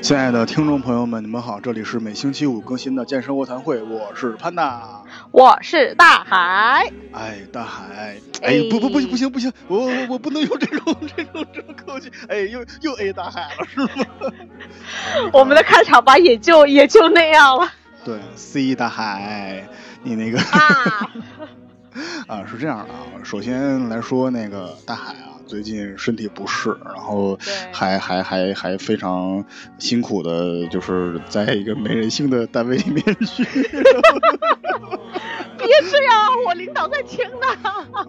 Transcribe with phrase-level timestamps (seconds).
[0.00, 4.97] 亲爱的听众朋友们，你们好，这里是每星期五更新的健身卧谈会，我是潘达，
[5.30, 6.90] 我是大海。
[7.12, 14.06] 哎，大海，哎，不不不不行不行，我我我不能用这种 这种这种口气，哎，又又 A 大海了是吗？
[15.32, 17.70] 我们的开场吧也就也就那样了。
[18.04, 19.68] 对，C 大海，
[20.02, 21.10] 你那个啊
[22.26, 25.27] 啊是这样的啊，首先来说那个大海啊。
[25.48, 27.36] 最近身体不适，然后
[27.72, 29.44] 还还还还非常
[29.78, 33.44] 辛苦的，就是在一个没人性的单位里面 去。
[35.58, 36.14] 别这样，
[36.46, 37.46] 我领导在听呢。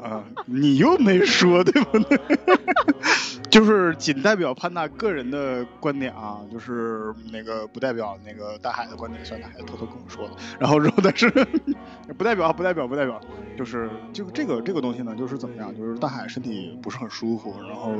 [0.01, 2.19] 啊，你又没说对不对？
[3.49, 10.35] 就是仅代表潘大个人的观点啊，就是那个不代表那个大海的观点，虽然大海偷偷跟我说的。
[10.59, 11.27] 然后之后但是
[12.17, 13.19] 不代表不代表不代表，
[13.57, 15.75] 就是就这个这个东西呢，就是怎么样？
[15.75, 17.91] 就是大海身体不是很舒服，然后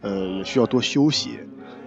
[0.00, 1.38] 呃也需要多休息。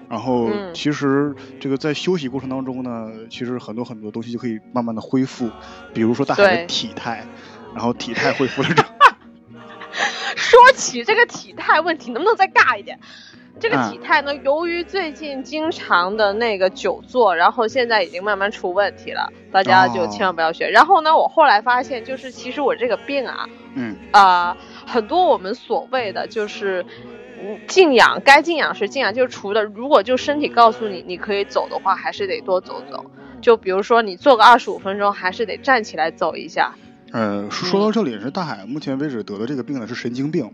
[0.10, 5.50] 然后其实这个在休息过程当中呢，其实很多很多东西就可以慢慢的恢复，
[5.94, 7.26] 比如说大海的体态，
[7.74, 8.88] 然后体态恢复了之后。
[10.36, 13.00] 说起这个体态问题，能不能再尬一点？
[13.60, 20.70] 这个体态呢，由于最近经常的那个久坐，然后现在已经慢慢出问题了，大家就千万不要学。
[20.70, 26.86] 然后呢，我后来发现，就是其实我这个病啊，嗯啊，很多我们所谓的就是
[27.68, 33.06] 静养，该静养是静养，就是除了如果就身体告诉你你可以走的话，还是得多走走。
[33.42, 36.74] 就比如说你坐个二十五分钟，还是得站起来走一下。
[37.12, 40.52] 呃，说到这里是大海，目前为止得的这个病呢是神经病，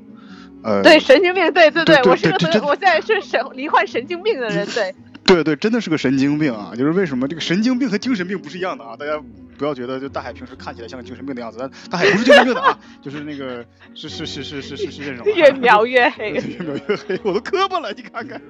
[0.64, 4.94] 呃，对神经病，对对对，我是个我现在是神罹患神经病的人，对，
[5.26, 6.74] 对对，真的是个神经病啊！
[6.78, 8.96] 就是为什么这个神经病和精神病不是一样的啊？
[8.98, 9.22] 大家。
[9.56, 15.24] 不要觉得就大海平时看起来像个精神病的样子，但大海不是精神病的啊，就是那个是是是是是是是这种。
[15.36, 18.42] 越描越黑， 越描越黑，我都磕巴了，你看看。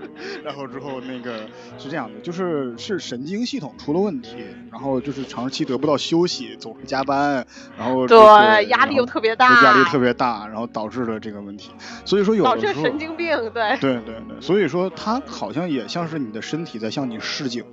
[0.46, 1.42] 然后之后那个
[1.78, 4.38] 是这样的，就是是神经系统出了问题，
[4.72, 7.46] 然后就是长期得不到休息，总是加班，
[7.78, 11.72] 然后对压力又特别大，压力特别大，然后导致了这个问题。
[12.06, 17.63] 所以说有导致神经病，对对对对，所以说它好像也像是你的身体在向你示警。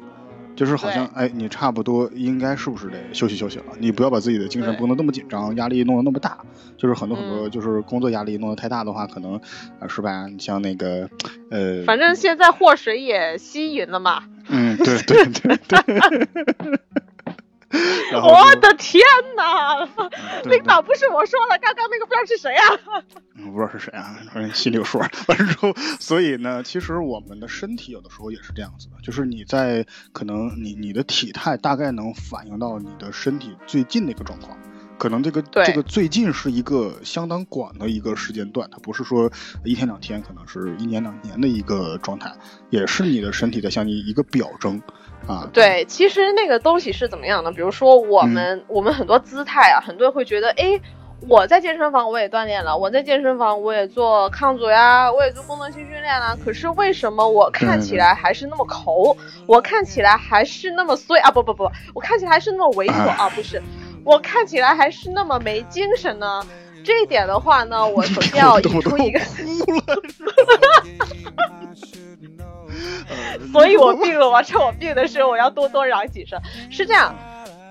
[0.57, 3.65] 就是好像哎，你差不多应该是不是得休息休息了？
[3.79, 6.37] 你不要把自己的精神绷得那么紧张，压力弄得那么大。
[6.77, 9.41] 就是很多很多，就是工作压力弄得太大的话，可能
[9.79, 10.29] 啊是吧？
[10.39, 11.09] 像那个
[11.51, 14.25] 呃，反正现在祸水也吸引了嘛。
[14.49, 16.81] 嗯，对对对对。
[18.13, 19.01] 我的天
[19.37, 19.89] 哪！
[20.45, 22.65] 领导不是我说了，刚刚那个不知道是谁啊？
[23.53, 24.19] 不知道是谁啊？
[24.33, 24.99] 反正心里有数。
[24.99, 34.59] 完了之后，所以呢，其实我们的身体有的时候也是这样子的，就是你在可能你你的体态大概能反映到你的身体最近的一个状况。
[34.99, 39.33] 可能这个这个最近是一个相当广的一个时间段，它不是说
[39.65, 42.31] 一天两天，可能是一年两年的一个状态，
[42.69, 44.83] 也是你的身体在向你一个表征
[45.27, 45.49] 啊。
[45.53, 47.53] 对，其实那个东西是怎么样的？
[47.53, 50.81] 比如说我们我们很多姿态啊，很多人会觉得，哎，
[51.29, 59.17] 我在健身房我也锻炼了，我在健身房我也做抗阻呀，我也做功能性训练了，可是为什么我看起来还是那么抠？
[59.47, 61.31] 我看起来还是那么碎啊？
[61.31, 63.29] 不不不，我看起来还是那么猥琐啊？
[63.35, 63.61] 不是。
[64.03, 66.43] 我看起来还是那么没精神呢，
[66.91, 69.21] 这一点的话呢， 我首先要引出一个，
[73.53, 76.37] 所以我病了，我趁我病的时候，我要多多嚷几声，
[76.69, 77.15] 是这样。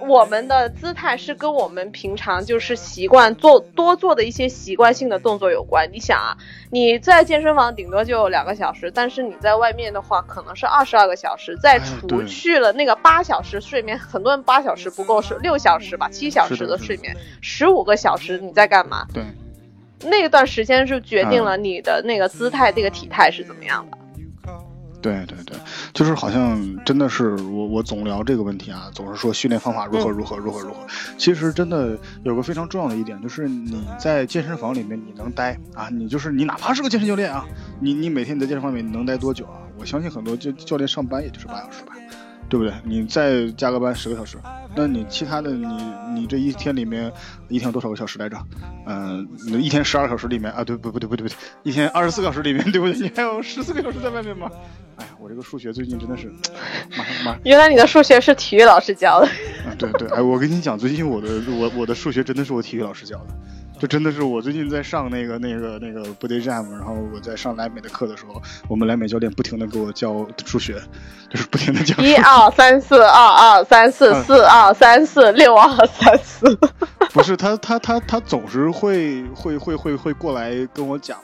[0.07, 5.89] 我们的姿态是跟我们平常就是习惯做多做的一些习惯性的动作有关。
[5.91, 6.37] 你想啊，
[6.71, 11.57] 你在健身房顶多就两个小时，但是你在外面的话可能是二十二个小时。
[11.61, 19.05] 再除去了那个八小时睡眠，很多人八小时不够，是六小时吧，七小时的睡眠，十五个小时你在干嘛？
[19.13, 19.23] 对，
[20.09, 23.97] 那段时间是决定了你的那个姿态、这个体态是怎么样的。
[25.01, 25.57] 对对对，
[25.93, 30.85] 就是好像真的是我我总聊这个问题啊，总是说训练方法如何如何如何如何。
[31.17, 37.45] 其实真的有个非常重要的一点，就是你在健身房里面你能待啊，你就是你哪怕是个健身教练啊，
[37.79, 39.59] 你你每天你在健身房里面能待多久啊？
[39.77, 41.93] 我相信很多教教练上班也就是八小时吧。
[42.49, 42.73] 对不对？
[42.83, 44.37] 你再加个班十个小时，
[44.75, 45.67] 那你其他的你
[46.13, 47.11] 你这一天里面
[47.47, 48.37] 一天有多少个小时来着？
[48.87, 49.27] 嗯，
[49.61, 52.99] 一天十二小时里面啊，对不不对不对不对，一天二十四小时里面对不对？
[52.99, 54.49] 你还有十四个小时在外面吗？
[54.97, 56.27] 哎呀，我这个数学最近真的是，
[56.97, 57.37] 马上马。
[57.45, 59.29] 原来你的数学是体育老师教的。
[59.77, 63.27] 对对，哎，我跟你讲，最近我的我我的数学真的是我体育老师教的。
[63.79, 70.73] 就真的是我最近在上那个那个那个 Body Jam，然后我在上莱美的课的时候，我们莱美教练不停的给我教数学，
[71.29, 76.59] 就是不停的讲一二三四二二三四四二三四六二三四。
[77.13, 81.17] 不是他他他他总是会会会会会过来跟我讲，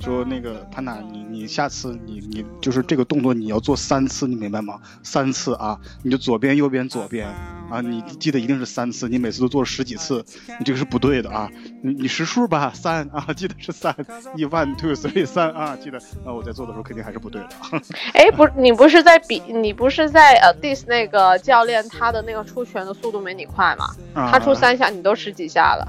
[0.00, 4.80] 说那个潘娜，你你下次你你就是这个动作你要做三次，你明白吗？
[5.02, 7.28] 三次啊，你就左边右边左边
[7.70, 10.24] 啊，你记得一定是三次，你每次都做十几次，
[10.58, 11.50] 你这个是不对的啊，
[11.82, 13.94] 你你识数吧， 三啊，记得是三，
[14.36, 17.48] 一 one two three 三啊，记得啊，我在做的时候肯定还是不对的。
[18.14, 23.86] 哎，不，你不是在比，你不是在呃 diss 那个教练他的那个出拳的速度没你快吗？
[24.14, 25.86] 他出三下你都十几下了。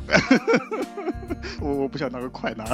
[1.60, 2.68] 我我不想当个快男。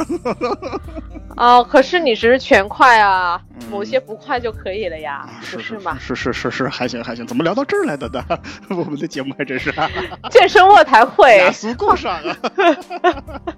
[1.36, 3.40] 哦，可是你只是全快啊，
[3.70, 5.98] 某些不快就可以了呀，不是吗？
[6.00, 7.26] 是是是是，还行还行。
[7.28, 8.24] 怎么聊到这儿来的呢？
[8.70, 9.74] 我们的节目还真是
[10.32, 12.38] 健身卧谈会，雅俗共赏啊。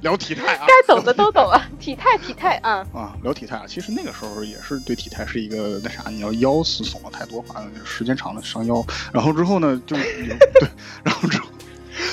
[0.00, 2.84] 聊体态啊，该懂的都懂啊，体态体态啊。
[2.94, 8.84] 啊，聊体态啊，其实那个时候也是对体态是一个那啥，你要腰是耸了太多，反正时间长了伤腰。
[9.12, 10.68] 然后之后呢，就对，
[11.04, 11.46] 然后之后。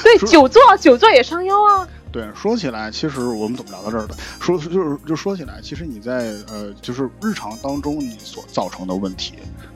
[0.03, 1.88] 对，久坐久坐也伤腰啊。
[2.13, 4.15] 对，说起来，其实我们怎么聊到这儿的？
[4.39, 9.33] 说就是就说起来，其实你在呃，就是日常当中你所造成的问题。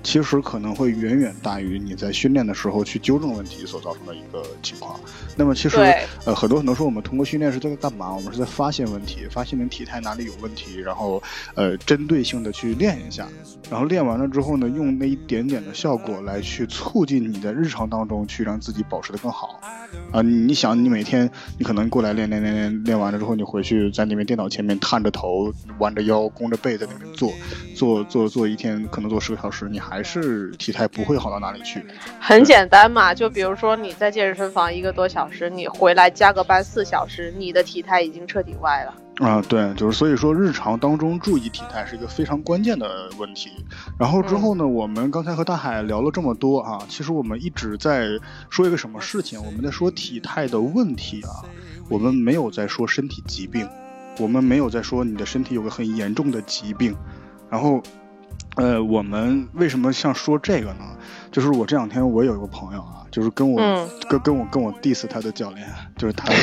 [0.08, 4.98] 其实可能会远远大于你在训练的时候去纠正问题所造成的一个情况。
[5.36, 5.78] 那么其实
[6.24, 8.16] 呃很多很多时候我们通过训练是在干嘛？
[8.16, 11.22] 我们是在发现问题，发现你体态哪里有问题，然后
[11.56, 13.28] 呃针对性的去练一下，
[13.70, 19.60] 然后练完了之后呢，用那一点点的效果来去促进你在日常当中去让自己保持的更好。
[20.14, 27.30] 啊，你想你每天你可能过来练练练练练完了之后，你回去在那边电脑前面探着头、弯着腰、弓着背在那边做
[27.76, 29.97] 做做做一天，可能做十个小时，你还。
[29.98, 31.84] 还是体态不会好到哪里去，
[32.20, 38.94] 很简单嘛，就比如说你在健身房一个多小时，你回来加个班四小时，你的体态已经彻底歪了。
[39.28, 43.50] 啊，对，就是所以说日常当中注意体态是一个非常关键的问题。
[43.98, 48.10] 然后之后呢，我们刚才和大海聊了这么多啊，其实我们一直在
[48.52, 49.44] 说一个什么事情？
[49.44, 51.42] 我们在说体态的问题啊，
[51.90, 53.68] 我们没有在说身体疾病，
[54.20, 56.96] 我们没有在说你的身体有个很严重的疾病，
[57.50, 57.82] 然后。
[58.58, 60.98] 呃，我们为什么像说这个呢？
[61.32, 66.34] 就是我这两天我有一个朋友啊，就是跟我跟跟我跟我 diss 他的教练，就是他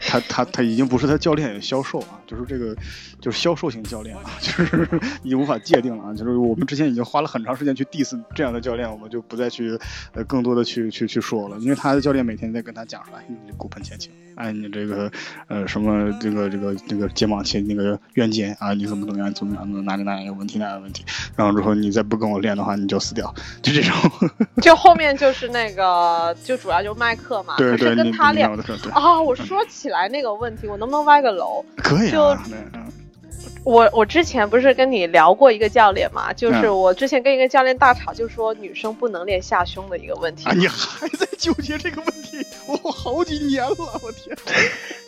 [0.00, 2.74] 他他他已经不是他教练，也销售啊，就是这个
[3.20, 4.88] 就是销售型教练啊， 就是
[5.22, 6.14] 已经无法界定了啊。
[6.14, 9.78] 就是我们之前已经花了很长时间去 diss 这样的教练，我们就不再去
[10.12, 15.10] 呃更多的去去去说了，因为他的教练每天在跟他讲说，哎，你骨盆前倾，哎，你这个
[15.48, 21.04] 呃什么这个这个这个肩膀前那个圆肩啊，你怎么怎么样怎么样哪里哪里有问题哪里有问题，
[21.36, 23.92] 然后之后你再不跟我练的话，你就死掉，就这种。
[24.62, 28.48] 就后面就是那个，就主要就麦克嘛，对对，跟他练
[28.92, 29.20] 啊。
[29.20, 31.64] 我说起来那个问题，我能不能歪个楼？
[31.76, 32.44] 可以啊。
[33.64, 40.48] 我我之前不是跟你聊过一个教练嘛，就是我之前跟一个教练大吵，就说女生不能练下胸的一个问题。
[40.54, 42.44] 你还在纠结这个问题？
[42.66, 44.36] 我好几年了，我天！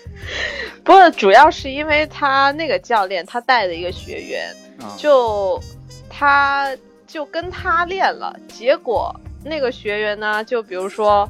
[0.84, 4.54] 不过，主要是因为他那个教练他带的一个学员，
[4.96, 5.60] 就
[6.08, 6.68] 他。
[7.10, 9.14] 就跟他练了，结果
[9.44, 11.28] 那个学员呢，就比如说，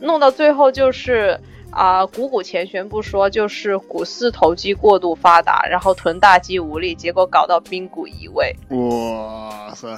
[0.00, 1.38] 弄到最后就是
[1.70, 8.52] 啊，股骨前旋不说，就是股四头肌过度发达，然后臀大肌无力，结果搞到髌骨移位。
[8.70, 9.88] 哇塞，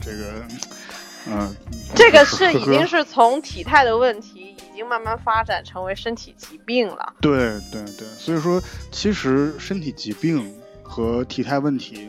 [0.00, 0.44] 这个，
[1.26, 1.54] 嗯，
[1.96, 7.14] 这个是 已经是从体态的问题，已经慢慢发展成为身体疾病了。
[7.20, 8.62] 对对对，所以说，
[8.92, 12.08] 其实身体疾病和体态问题。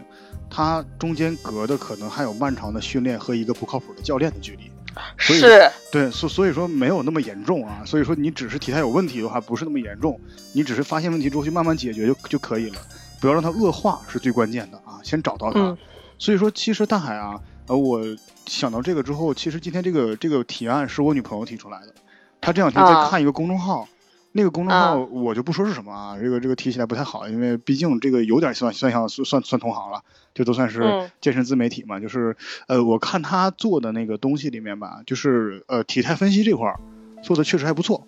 [0.49, 4.71] 它中间隔的可能还有漫长的训练和一个不靠谱的教练的距离，
[5.17, 7.83] 是，对，所所以说没有那么严重啊。
[7.85, 10.19] 所以说你只是体态有问题的话，不是那么严重，
[10.53, 12.81] 你只是发现问题之后去慢慢解决就就可以了，
[13.21, 15.77] 不要让它恶化是最关键的啊，先找到它。
[16.17, 18.01] 所以说，其实大海啊，呃，我
[18.45, 21.93] 想到这个之后，其实今天这个这个提案是我女朋友提出来的，
[22.41, 23.87] 她这两天在看一个公众号。
[24.31, 30.03] 那个公众号我就不说是什么啊，这个这个提起来不太好，因为毕竟这个有点算算像算算同行了，
[30.39, 31.99] 就都算是健身自媒体嘛。
[31.99, 36.79] 就是呃，我看他做的那个东西里面吧，就是呃体态分析这块儿
[37.21, 38.07] 做的确实还不错，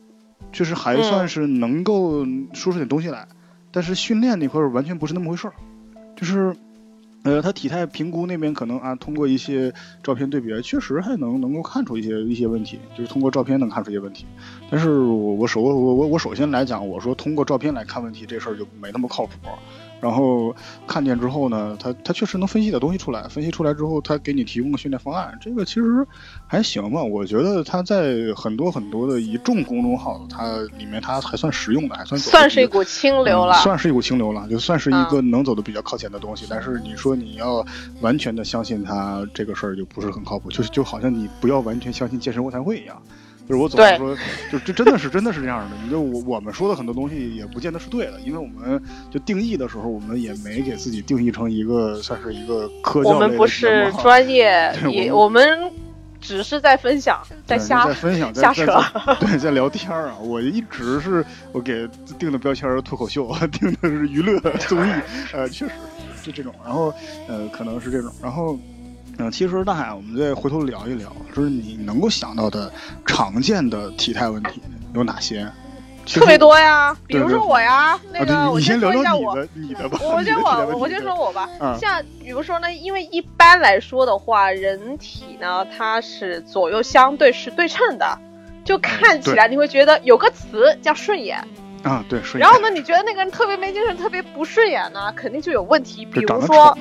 [0.53, 3.27] 确实还算是能够说出点东西来。
[3.71, 5.53] 但是训练那块儿完全不是那么回事儿，
[6.15, 6.55] 就是。
[7.23, 9.71] 呃，他体态评估那边可能啊，通过一些
[10.01, 14.25] 照片对比，确实还能能够看出一些一些问题，就是通过照片能看出一些问题。
[14.71, 19.33] 但是我我首我我我首先来讲，我说通过照片来看问题这事儿就没那么靠谱。
[20.01, 20.53] 然后
[20.87, 26.05] 看见之后呢，他他确实能分析的东西出来，分析出来之后，他给你提供个训练方案，这个其实
[26.47, 27.03] 还行吧。
[27.03, 36.47] 我觉得他在很多很多的一众公众号，它里面它还算实用的，还算算是一股清流了，算是一股清流了，就算是一个能走的比较靠前的东西。
[36.49, 37.65] 但是你说你要
[38.01, 40.49] 完全的相信他这个事儿，就不是很靠谱。
[40.49, 43.01] 就就好像你不要完全相信健身卧谈会一样。
[43.51, 44.15] 就是我总是说，
[44.49, 45.75] 就这真的是真的是这样的。
[45.83, 55.69] 你就我我们说的很多东西也不见得是对的，因为我们就定义的时候，我们也没给自己定义成一个算是一个科教我们不是专业，也我们
[56.21, 58.81] 只是在分享，在瞎在分享， 瞎扯，
[59.19, 60.15] 对，在聊天啊。
[60.21, 61.85] 我一直是我给
[62.17, 64.91] 定的标签脱口秀，定的是娱乐综艺，
[65.33, 65.73] 呃，确实
[66.23, 66.53] 是这种。
[66.63, 66.93] 然后
[67.27, 68.57] 呃，可能是这种，然后。
[69.21, 72.71] 嗯，其实大海，我们再回头聊一聊，就是你能够想到的
[73.05, 74.59] 常见的体态问题
[74.95, 75.47] 有哪些？
[76.07, 79.99] 特别多呀，比如说我呀，那个我先聊聊你的，你的吧。
[80.03, 81.47] 我先我，我先说我吧。
[81.79, 88.17] 像比如说呢，因为一般来说的话，人体呢它是左右相对是对称的，
[88.65, 91.37] 就看起来你会觉得有个词叫顺眼
[91.83, 92.41] 啊，对顺眼。
[92.41, 96.75] 然后呢，你觉得那个人特别没精神，特别不顺眼呢，肯定就有问题，比如说。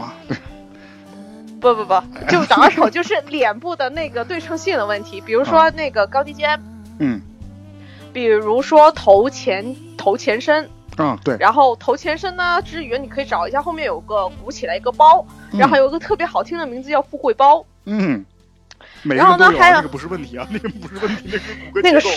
[1.61, 5.21] 不不不，就长得丑，就是脸部的那个对称性的问题。
[5.21, 6.61] 比如说那个高低肩，
[6.99, 7.21] 嗯，
[8.13, 11.37] 比如说头前头前身，嗯对。
[11.39, 18.25] 然后头前身呢之余，你可以找一下后面有个鼓起来一个包，然后还有一个特别好听的名字叫富贵包，嗯。
[19.05, 22.09] 然后呢，还有那个不是问题啊，那个不是问题，那是骨骼那个是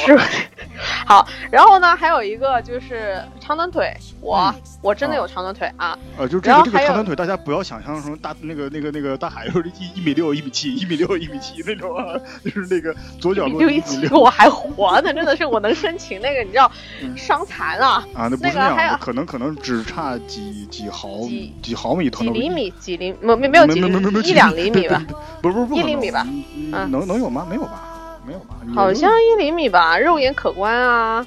[1.05, 5.97] 好，然后呢，还有一个就是长短腿，我我真的有长短腿啊。
[6.17, 16.71] 呃，就是这个这个长短腿，大家不要想象成大那个那个那个大海就是一一米六一米七一米六一米七那种啊， 就是那个左脚落一米六，我还活呢，真的是我能申请那个你知道
[17.15, 21.19] 伤残啊啊，那不是那样，可能可能只差几几毫
[21.61, 23.79] 几毫米，几厘米几厘没没没有几
[24.29, 25.03] 一两厘米吧，
[25.41, 26.25] 不不不是一厘米吧。
[26.89, 27.45] 能能有吗？
[27.49, 28.55] 没有吧，没有吧。
[28.75, 31.25] 好像一厘米吧，肉眼可观啊。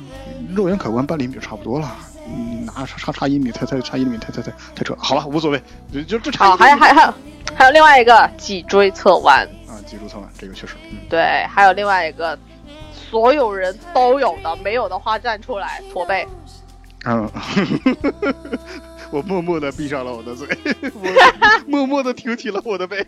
[0.54, 1.90] 肉眼可观半厘米就差不多了。
[2.28, 4.96] 你拿差差差一米，太太差一厘米，太太太太扯。
[4.98, 5.62] 好了，无所谓，
[5.92, 6.46] 就就这差。
[6.46, 7.14] 好，还还还有
[7.54, 10.74] 还有另外一个脊椎侧弯啊，脊椎侧弯这个确实。
[11.08, 12.36] 对，还有另外一个，
[12.92, 16.26] 所有人都有的，没有的话站出来驼背。
[17.04, 17.30] 嗯，
[19.12, 20.48] 我默默的闭上了我的嘴，
[21.68, 23.06] 默默的挺起了我的背。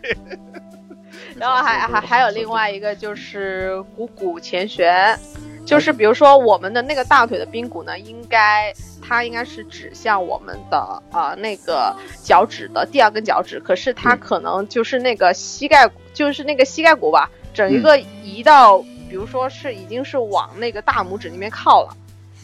[1.39, 5.17] 然后还还还有另外一个就是股骨前旋，
[5.65, 10.77] 就是比如说我们的那个大腿的髌骨呢，应该它应该是指向我们的
[11.11, 18.79] 啊那个脚趾的第二根脚趾，可是它可能就是那个膝盖，就是那个膝盖骨吧，整一个移到，
[19.09, 21.95] 比如说是已经是往那个大拇指那边靠了。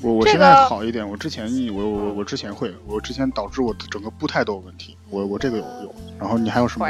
[0.01, 5.95] 我我现在好一点，我之前我我我之前会，我之前导致我整个步态都有问题，我我这个有有。
[6.17, 6.87] 然后你还有什么？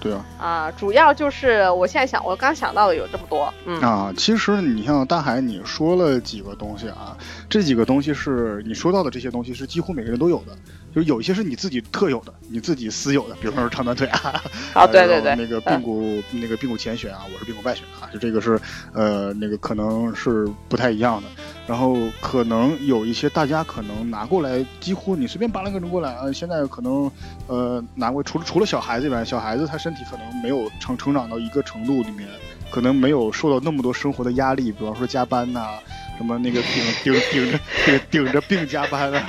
[0.00, 3.52] 对啊，啊，主要就是我现在想，我刚想到的有这么多。
[3.66, 7.16] 嗯啊，其实你像大海，你说了几个东西啊，
[7.48, 10.56] 这几个东西是你说到的这些东西是几乎每个人都有的，
[10.94, 14.40] 就是有一些是你自己特有的，你自己私有的，比如说长短腿啊，
[14.74, 18.60] 啊对对对，那个髌骨那个髌骨前旋啊，我是髌骨外旋啊，就这个是
[18.92, 21.28] 呃那个可能是不太一样的。
[21.66, 27.10] 然后可能有一些大家可能拿过来，几乎你随便扒拉个人过来啊，现在可能
[27.48, 32.28] 呃拿过除了除了小孩子以外，小孩子他身体可能没有成成长到一个程度里面，
[32.70, 35.78] 可能没有受到那么多生活的压力，比方说加班呐，
[36.16, 39.26] 什么那个顶顶顶着顶顶着病加班啊，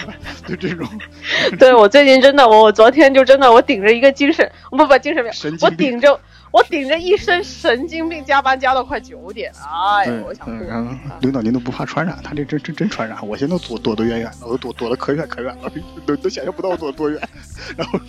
[0.48, 0.88] 就这种。
[1.60, 6.20] 对我最近真的，我我昨天就真的我顶着一个精神不不精神病，神经我顶着。
[6.52, 10.64] 我顶着一身神经病加班加到快九点，哎呀，我想哭。
[11.20, 15.70] 领导您都不怕传染，他这真真真传染，我现在躲躲得远远的，我都躲躲得可远可远了，
[16.06, 17.20] 都都想象不到我躲多远。
[17.76, 18.00] 然后，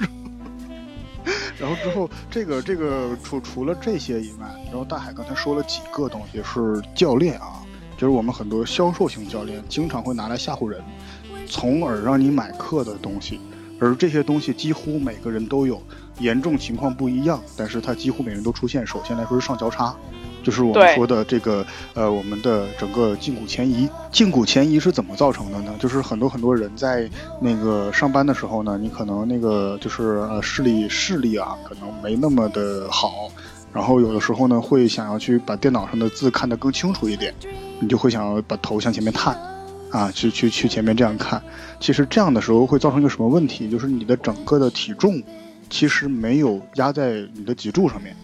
[1.59, 7.65] 然后之后这个这个除除了这些以外，然后大海刚才说了几个东西是教练啊，
[7.97, 10.81] 就是我们很多销售型教练经常会拿来吓唬人，
[11.47, 13.41] 从而让你买课的东西，
[13.81, 15.81] 而这些东西几乎每个人都有。
[16.19, 18.87] 严重情况不一样，但是它几乎每人都出现。
[18.87, 19.95] 首先来说是上交叉，
[20.43, 21.62] 就是我们说的这个
[21.93, 23.87] 呃，我们的整个胫骨前移。
[24.11, 25.75] 胫骨前移是怎么造成的呢？
[25.79, 27.07] 就是很多很多人在
[27.38, 33.29] 那个上班的时候呢，你可能那个就是呃视力视力啊，可能没那么的好，
[33.76, 37.35] 然后有的时候呢会想要去把电脑上的字看得更清楚一点，
[37.78, 39.38] 你就会想要把头向前面探，
[39.90, 41.42] 啊，去去去前面这样看。
[41.78, 43.68] 其实这样的时候会造成一个什么问题？
[43.68, 45.23] 就是你的整个的体重。
[45.68, 48.14] 其实没有压在你的脊柱上面，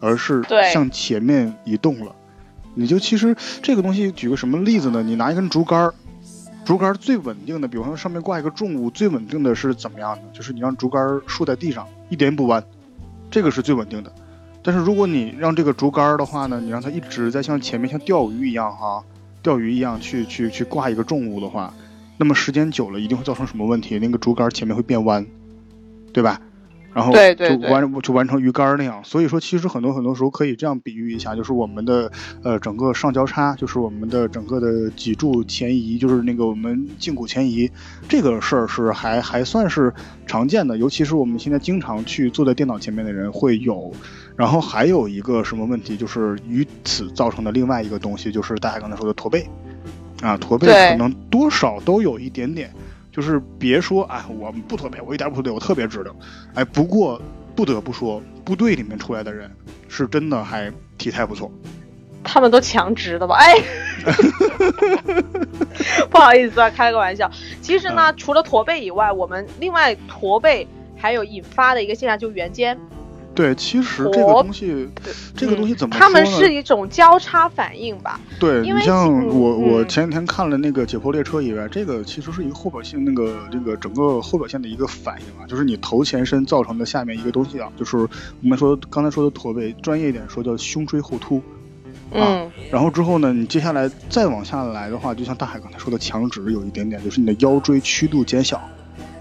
[0.00, 2.12] 而是向前面移动了。
[2.74, 5.00] 你就其实这个东西，举个什么例子呢？
[5.00, 5.92] 你拿一根竹竿，
[6.64, 10.22] 竹竿最稳定的，比方说上面挂一个重物，最稳定的是怎么样的？
[10.32, 12.60] 就是你让竹竿竖在地上，一点不弯，
[13.30, 14.12] 这个是最稳定的。
[14.62, 19.02] 但是如果你让这个竹竿的话呢，你让它一直在像前面像钓鱼一样哈，
[19.42, 21.72] 钓鱼一样去去去挂一个重物的话，
[22.18, 23.98] 那么时间久了一定会造成什么问题？
[23.98, 25.26] 那个竹竿前面会变弯，
[26.12, 26.40] 对吧？
[26.92, 32.10] 然后就完就完成鱼竿那样，所以说其实很多很多时候可以这样比喻一下，就是我们的
[32.42, 37.70] 呃整个上交叉，就是我们的整个的脊柱前移，就是那个我们胫骨前移
[38.08, 39.92] 这个事儿是还还算是
[40.26, 43.92] 常见的，尤其是我们现在经常去坐在电脑前面的人会有。
[44.36, 49.46] 然后还有一个什么问题，就是与此造成的另外一个东西，就是大家刚才说的驼背
[50.22, 52.72] 啊，驼背可能多少都有一点点。
[53.12, 56.14] 就是别说哎，我不驼背，我一点不驼背，我特别直的。
[56.54, 57.20] 哎，不过
[57.54, 59.50] 不得不说，部队里面出来的人
[59.88, 61.50] 是真的还体态不错。
[62.22, 63.36] 他们都强直的吧？
[63.36, 63.54] 哎，
[66.10, 67.30] 不好意思啊，开个玩笑。
[67.60, 72.78] 其实呢，除了驼背以外，我们另外驼背还有引发的一个现象，就圆肩。
[73.32, 74.88] 对，其实这个东西，
[75.36, 76.04] 这个东西怎么说呢？
[76.04, 78.20] 他们是一种交叉反应吧？
[78.40, 88.08] 对，你像我，我前几天看了那个解剖列车以外，这个其实是一个后表性，那个这个整个后表现的一个反应啊，就是你头前伸造成的下面一个东西啊，就是我
[88.42, 91.40] 们说刚才说的驼背，专业一点说叫胸椎后凸，
[92.12, 98.60] 啊，然后之后呢，你接下来再往下来的话，就像大海刚才说的强直有一点点，就是你的腰椎曲度减小。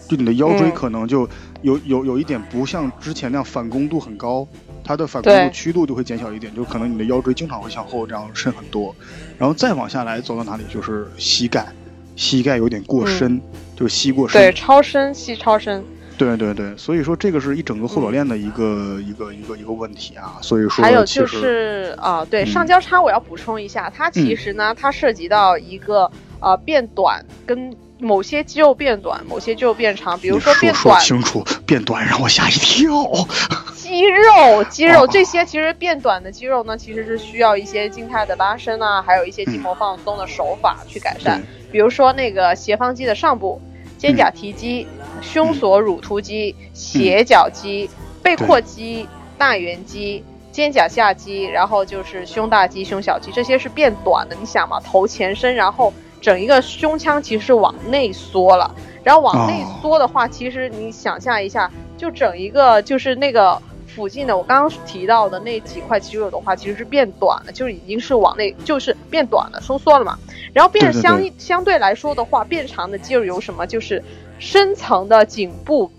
[0.08, 1.30] 就你的腰椎可能就
[1.62, 4.48] 有有有一点不像之前那样反弓度很高，
[4.84, 8.96] 它的反弓度曲度就会减小一点，就可能你的腰椎经常会向后这样伸很多，
[9.38, 11.68] 然后再往下来走到哪里就是膝盖，
[12.16, 13.42] 膝盖有点过深，
[13.76, 15.84] 就是膝过深，对，超深，膝超深，
[16.18, 27.76] 对对对，所以说这个是一整个后表链的一个一个一个一个问题啊，所以说还有就是啊，对上交叉我要补充一下，它其实呢，它涉及到一个呃变短跟。
[28.00, 30.82] 某些肌肉变短，某些肌肉变长，比如说变短。
[30.82, 32.88] 说清楚，变短让我吓一跳。
[33.76, 41.42] 肌肉，肌肉这些其实变短的肌肉呢，其实是需要一些静态的拉伸啊，还有一些筋膜放松的手法去改善。
[41.72, 43.62] 比如说那个斜方肌的上部，
[43.98, 44.88] 肩胛提肌、
[45.22, 47.90] 胸锁乳突肌、斜角肌、
[48.24, 54.38] 背阔肌、大圆肌、肩胛下肌，然后就是胸大肌、胸小肌，这些是变短的。
[54.40, 55.92] 你想嘛，头前伸，然后。
[56.22, 70.18] 整一个胸腔其实是往内缩了，然后往内缩的话，其实你想象一下，就整一个就是那个附近的我刚刚提到的那几块肌肉的话，其实是变短了，就是已经是往内就是变短了，收缩了嘛。
[70.54, 73.66] 然后变相相对来说的话，变长的肌肉有什么？
[73.66, 74.04] 就是
[74.40, 75.92] 深层的颈部，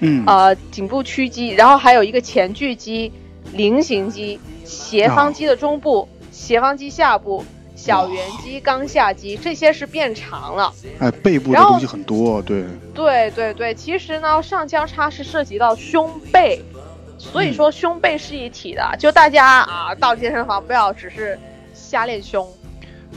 [0.00, 3.12] 嗯，呃，颈部屈肌，然后还有一个前锯肌、
[3.52, 7.44] 菱形肌、斜方肌的中部、斜方肌下部。
[7.84, 16.62] 小圆肌、刚下肌这些是变长了，哎，背部的东西很多，对，对对对，其实呢，上交叉是涉及到胸背，
[17.18, 21.38] 所以说胸背是一体的，就大家啊到健身房不要只是
[21.74, 22.50] 瞎练胸。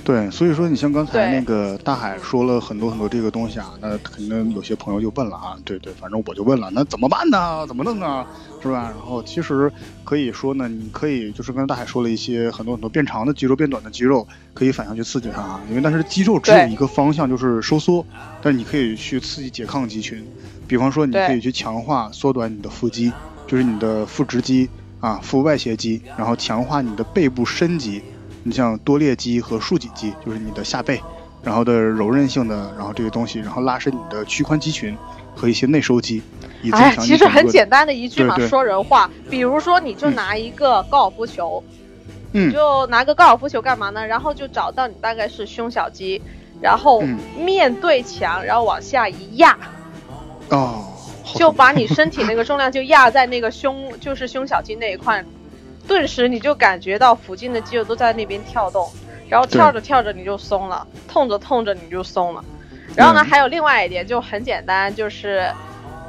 [0.07, 7.67] 对，所以说你像刚才那个大海说了很多很多这个东西啊，那肯定有些朋友就问了啊，对对，反正我就问了，那怎么办呢？
[7.67, 8.25] 怎么弄啊？
[8.61, 8.83] 是吧？
[8.83, 9.69] 然后其实
[10.05, 15.61] 可以说呢，你可以就是刚才大海说了一些很多很多变长的肌肉、变短的肌肉，可以反向去刺激它啊。
[15.69, 18.05] 因为但是肌肉只有一个方向就是收缩，
[18.41, 20.25] 但是你可以去刺激拮抗肌群，
[20.69, 23.11] 比方说你可以去强化缩短你的腹肌，
[23.45, 24.69] 就是你的腹直肌
[25.01, 28.01] 啊、腹外斜肌，然后强化你的背部伸肌。
[28.47, 31.01] 你像多裂肌和竖脊肌，就是你的下背，
[31.43, 34.97] 然后的柔韧性的，然后这个东西，然后拉伸你的屈髋肌群
[35.35, 36.21] 和一些内收肌，
[36.63, 39.11] 以增强你其实很简单的一句嘛，说人话。
[39.29, 41.61] 比如说，你就拿一个高尔夫球，
[42.31, 44.07] 嗯，就拿个高尔夫球干嘛呢？
[44.07, 46.21] 然后就找到你大概是胸小肌，
[46.61, 47.01] 然后
[47.37, 49.57] 面对墙，然后往下一压，
[50.51, 50.85] 哦，
[51.35, 55.25] 就把你身体那个 重量就压在那个胸，就是胸小肌那一块。
[55.87, 58.89] 顿时你就感觉到附近的肌肉都在那边跳动，
[59.29, 62.43] 然后跳着跳着你就松了，痛着痛着你就松了。
[62.95, 65.49] 然后呢，还有另外一点就很简单，就是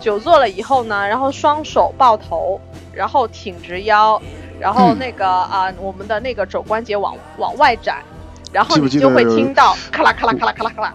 [0.00, 2.60] 久坐了以后呢，然后双手抱头，
[2.92, 4.20] 然后挺直腰，
[4.58, 8.02] 然后那个啊，我们的那个肘关节往往外展，
[8.52, 10.94] 然后你就会听到咔啦咔啦咔啦咔啦咔啦，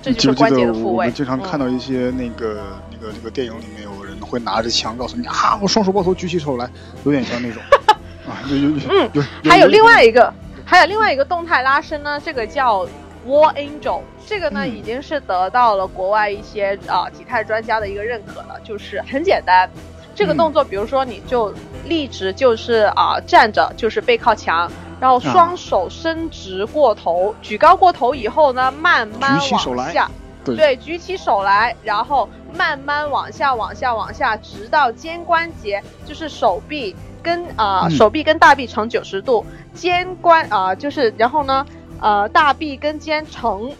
[0.00, 1.06] 这就是关节的复位。
[1.06, 6.70] 我们经常看到一些那个那个那个电影里面有人会拿着枪告诉你啊，我双手抱头举起手来，
[7.04, 7.60] 有点像那种。
[8.50, 9.10] 嗯，
[9.44, 10.32] 还有另外一个，
[10.64, 12.86] 还有另外一个动态拉伸呢，这个叫
[13.26, 19.68] Wall Angel，这个呢已经是得到了国外一些啊体态专家的一个认可了，就是很简单，
[20.14, 21.52] 这个动作，比如说你就
[21.84, 30.10] 立直，就是啊站着，就是背靠墙，然后双手伸直过头，举高过头以后呢，慢慢往下，
[30.44, 30.56] 对。
[30.56, 41.64] 对，举起手来，然后慢慢往下，往下，往下，直到肩关节，就是手臂跟啊、手臂跟大臂成九十度，肩关啊、就是然后呢，
[42.00, 43.70] 呃，大臂跟肩成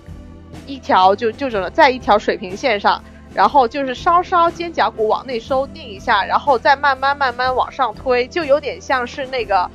[0.66, 3.02] 一条就就整个在一条水平线上。
[3.34, 9.70] 然后就是稍稍肩胛骨往内收定一下，然后再慢慢慢慢往上推，就有点像是那个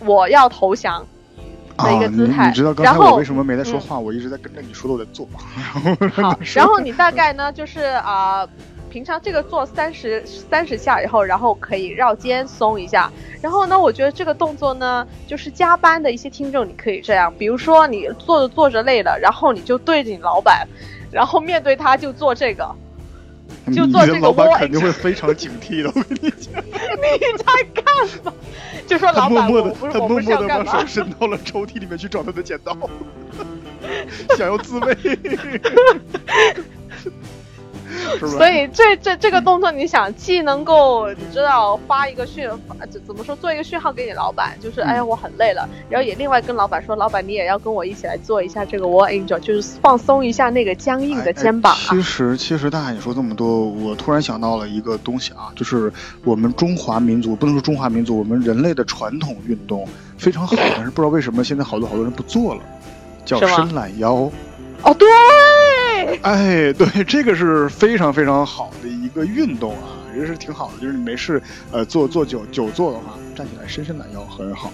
[0.00, 1.06] 我要投降
[1.78, 2.42] 的一个啊，姿态。
[2.42, 3.96] 你你知道刚然后才我为什么没在说嗯话？
[4.00, 5.28] 我一直在跟着你说的，我在做。
[6.20, 8.44] 好， 然后你大概呢，就是啊、
[8.92, 13.10] 平常这个做三十三十下以后，然后可以绕肩松一下。
[13.40, 20.68] 然后呢，我觉得这个动作呢，就是加班的一些听众，你可以这样，比如说你做着做着累了，然后你就对着你老板，
[21.10, 22.70] 然后面对他就做这个，
[23.74, 26.52] 就做这个的老板肯定会非常警惕的，我跟你讲。
[26.62, 27.84] 你在干
[28.24, 28.32] 嘛？
[28.86, 30.86] 就说老板，默默的，他默默的把手？
[30.86, 32.76] 伸到了抽屉里面去找他的剪刀，
[34.36, 34.94] 想要自慰，
[38.18, 38.28] 是吧？
[38.28, 52.02] 所以这这这个动作，你想既能够你知道发一个讯，发怎怎么说做一个讯号给你老板，就是嗯哎呀我很累了，然后也另外跟老板说，老板你也要跟我一起来做一下这个 War Angel，就是放松一下那个僵硬的肩膀啊哎其。
[52.02, 55.92] 实，其实大海你说这么多，我突然想到了一个东西啊，就是
[56.24, 62.62] 我们中华民族，不能说中华民族，我们人类的传统运动非常好，但是不知道为什么现在好多好多人不做了，
[63.24, 64.30] 叫伸懒腰。
[64.82, 65.08] 哦，对，
[66.22, 70.80] 哎，对，这个是非常非常好的一个运动啊，也是挺好的。
[70.80, 74.72] 就是你没事，呃，坐坐久久坐的话，站起来伸伸懒腰很好。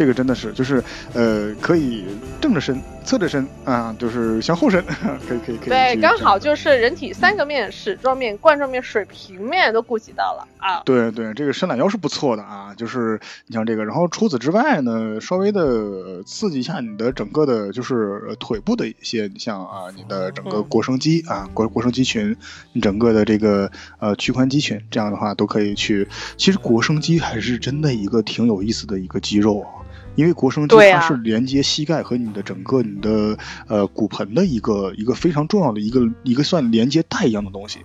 [0.00, 0.82] 这个真的是，就是
[1.12, 2.06] 呃，可以
[2.40, 4.82] 正着伸、侧着伸啊，就是向后伸，
[5.28, 5.68] 可以可以可以。
[5.68, 10.80] 对，刚好就是人体三个面，矢状面、冠状面、水平面都顾及到了啊。
[10.86, 22.34] 对对，这个伸懒腰是不错的啊，就是你像这个，然后除此之外呢，稍微的刺激一下你的整个的，就是呃腿部的一些，你像啊，你的整个嗯腘绳肌啊，腘腘绳肌群，
[22.72, 26.08] 你整个的这个呃屈髋肌群，这样的话都可以去。
[26.38, 29.84] 其实腘绳肌还是真的一个挺有意思的一个肌肉啊。
[30.16, 37.78] 因为腘绳肌它是连接膝盖和你的整个你的呃骨盆的一个一个非常重要的一个一个算连接带一样的东西，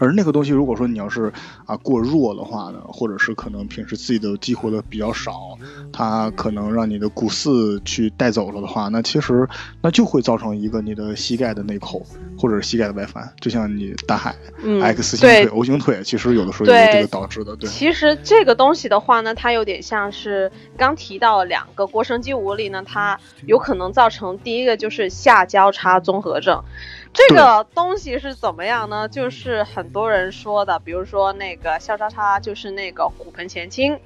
[0.00, 1.32] 而那个东西，如果说你要是
[1.66, 5.56] 啊过弱的话呢，或者是可能平时自己的激活的比较少，
[5.92, 9.46] 它可能让你的骨刺去带走了的话，那其实
[9.82, 12.04] 那就会造成一个你的膝盖的内扣
[12.38, 14.34] 或者是膝盖的外翻，就像你大海、
[14.64, 17.68] 嗯 X 型腿、O 型腿，其实有的时候也是这个导致的，对。
[17.68, 26.64] 其实这个东西的话呢，它有点像是刚提到两个腘绳肌无力呢，它有可能造成第一个就是下交叉综合症。
[27.12, 29.08] 这个东西是怎么样呢？
[29.08, 33.98] 就是很多人说的，比如说那个下交叉就是那个骨盆前倾，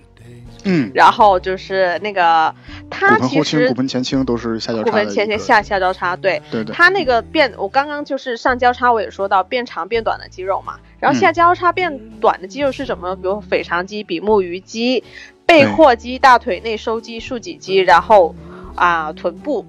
[0.64, 2.54] 嗯，然后就是那个
[2.88, 10.78] 它骨盆后倾、其实骨盆前倾都是下交叉的骨盆前倾下下交叉，对，对对，它那个变，我刚刚就是上交叉，我也说到变长变短的肌肉嘛。
[10.98, 13.10] 然后嗯下交叉变短的肌肉是什么？
[13.10, 13.16] 呢？
[13.16, 15.04] 比如腓肠肌、比目鱼肌、
[15.44, 18.34] 背阔肌、大腿内收肌、竖脊肌，然后
[18.74, 19.66] 啊、臀部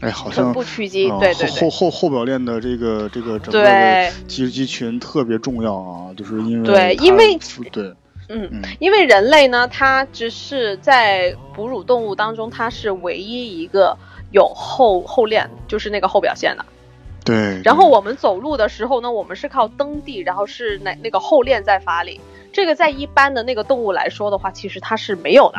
[0.00, 7.38] 哎，好臀像部屈肌，啊对对对后后后后表链的这个这个整个的对肌肌群特别重要啊，就是因为对因为
[7.72, 7.84] 对
[8.28, 8.48] 嗯。
[8.52, 13.96] 嗯因为人类呢，它只是在哺乳动物当中，它是唯一一个
[14.30, 16.64] 有后后链，就是那个后表线的。
[17.24, 22.20] 对，然后我们走路的时候呢，我们是靠蹬地，然后是那那个后链在发力。
[22.52, 25.58] 这个在一般的那个动物来说的话，其实它是没有的，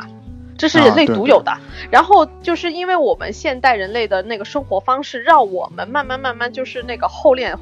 [0.59, 1.57] 这是人类独有的。
[1.89, 7.57] 然后就是因为我们现代人类的那个生活方式，让我们慢慢慢慢就是那个后练。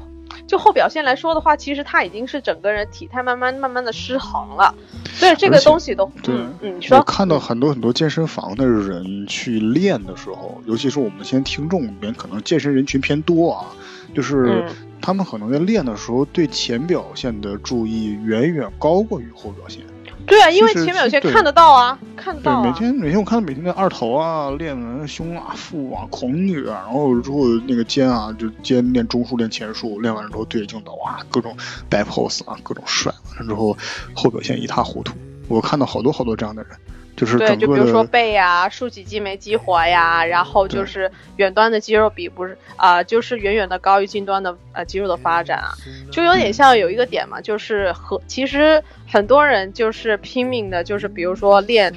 [0.46, 4.74] 就后表现来说的话，其实它已经是整个人体态慢慢慢慢的失衡了，
[5.12, 13.66] 所以这个东西都，对嗯嗯，你我说，看到很多很多健身房的人去练的时候，尤其是我们现在听众里面可能健身人群偏多啊，
[14.14, 19.82] 就是嗯他们可能在练的时候对前表现的注意远远高过于后表现。
[20.28, 24.76] 对啊，因为前面有些看得到啊，看得对，到啊，每天每天我看到每天的二头啊，练
[25.08, 31.56] 胸啊、腹啊、狂女啊，然后之后那个肩啊，就肩练中束、练前束，练完了之后对着镜头，哇，各种
[31.90, 33.76] back pose 啊，各种帅，完了之后
[34.14, 35.14] 后表现一塌糊涂。
[35.48, 36.72] 我看到好多好多这样的人，
[37.18, 45.74] 就是对，就比如说背呀、竖脊肌没激活呀，然后就是远端的肌肉比不是啊、就是远远的高于近端的呃肌肉的发展啊，
[46.10, 51.92] 就有点像有一个点嘛，就是和其实很多人就是拼命的，就是比如说练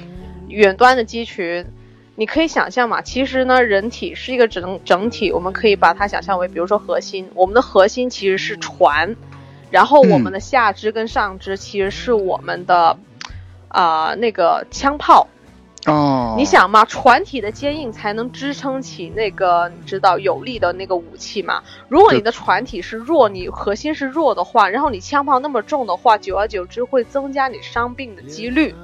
[0.48, 1.64] 远端的肌群。
[2.14, 9.16] 你可以想象嘛，其实呢，人体是一个整整体，我们可以把它想象为，比如说核心，我们的核心其实是船，
[9.70, 12.98] 然后我们的下肢跟上肢其实是我们的，
[13.72, 15.26] 啊、那个枪炮，
[15.86, 21.62] 哦，你想嘛，船体的坚硬才能支撑起那个你知道有力的那个武器嘛。
[21.88, 28.74] 如果你的船体是弱，你核心是弱的话，然后你枪炮那么重的话，久而久之会增加你伤病的几率。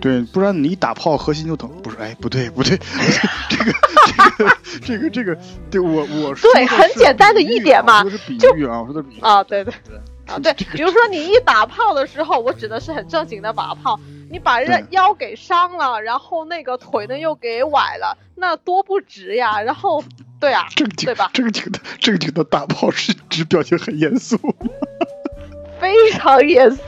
[0.00, 1.68] 对，不然你一打炮核心就疼。
[1.82, 2.78] 不是，哎，不对，不对，
[3.50, 3.72] 这个，
[4.06, 5.38] 这个，这个，这个，
[5.70, 19.60] 对我，我说对，很简单的一点嘛，就是比喻啊，我说的比喻啊，对对对，啊对，比如说你一打炮的时候，我指的是很正经的把炮，你把人腰给伤了，然后那个腿呢又给崴了，那多不值呀。
[19.60, 20.02] 然后，
[20.38, 21.30] 对啊， 正经对吧？
[21.34, 24.38] 正经的正经的大炮是指表情很严肃，
[25.80, 26.80] 非常严肃。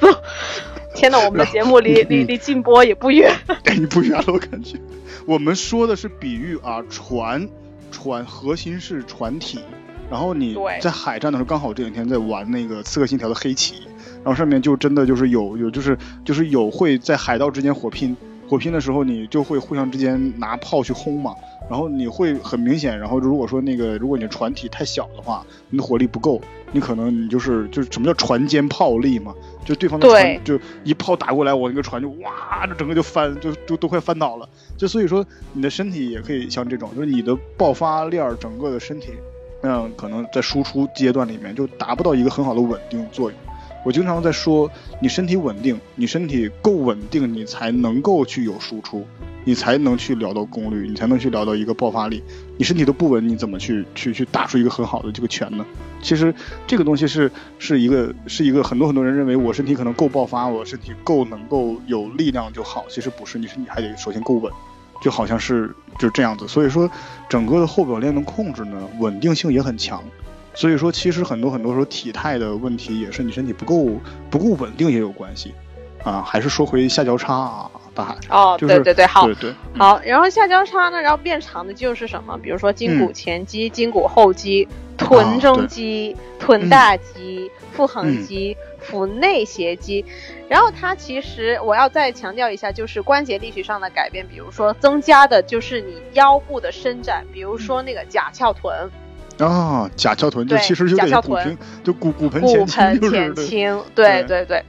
[0.95, 3.35] 天呐，我们的节目离离离禁播也不远，
[3.77, 4.79] 你不远了，我感觉。
[5.27, 7.49] 我们说的是比喻啊，船，
[7.91, 9.61] 船核心是船体，
[10.11, 13.83] 然后你在海战的时候，刚好这两天在玩那个《刺客信条》的黑旗，
[14.25, 18.17] 然后上面就真的就是有有就是就是有会在海盗之间火拼，
[18.49, 21.35] 火拼的时候你就会互相之间拿炮去轰嘛。
[21.71, 26.39] 然后你会很明显，然后如果说那个，如果你的船体太小的话，你的火力不够，
[26.73, 29.33] 你可能你就是就是什么叫船坚炮利嘛？
[29.65, 34.47] 就对方的船就一炮打过来，我那个船就哇，这整个就翻，就就都快翻倒了。
[34.77, 39.13] 就所以说，你的身体也可以像这种，就是你的爆发链整个的身体，
[39.63, 43.39] 那样可能在输出阶段里面就达不到一个很好的稳定作用。
[43.85, 49.07] 我经常在说，你身体稳定，你身体够稳定，你才能够去有输出。
[49.45, 52.23] 你才能去聊到功率，你才能去聊到一个爆发力。
[52.57, 55.67] 你身体都不稳，你怎么去去去打出一个很好的这个拳呢？
[56.01, 56.33] 其实
[56.65, 62.85] 这个东西是是一个是一个很多很多人认为我身体可能够爆发，我身体够能够有力量就好。
[62.89, 64.53] 其实不是，你身体还得首先够稳，
[65.03, 66.47] 就好像是就是这样子。
[66.47, 66.89] 所以说，
[67.29, 70.01] 整个的后表链的控制呢，稳定性也很强。
[70.55, 75.55] 所以说，其实很多很多时候体态的问题也是你身体不够不够稳定也有关系
[76.05, 76.23] 啊。
[76.23, 77.71] 还是说回下交叉啊。
[77.95, 80.01] 大海哦，对对对，好，对对，好。
[80.03, 82.39] 然后下交叉呢，然后变长的就是什么？
[82.39, 90.03] 比如说胫骨前肌、胫骨后肌、臀中肌、臀大肌、腹横肌、腹内斜肌。
[90.49, 94.27] 然后它其实我要再强调一下，就是关节力学上的改变。
[94.27, 98.91] 比如说增加的就是你腰部的伸展，比如说那个甲翘臀。
[99.49, 102.67] 啊，假翘臀就其实就假翘臀，就骨骨盆前
[103.35, 104.63] 倾，对对对。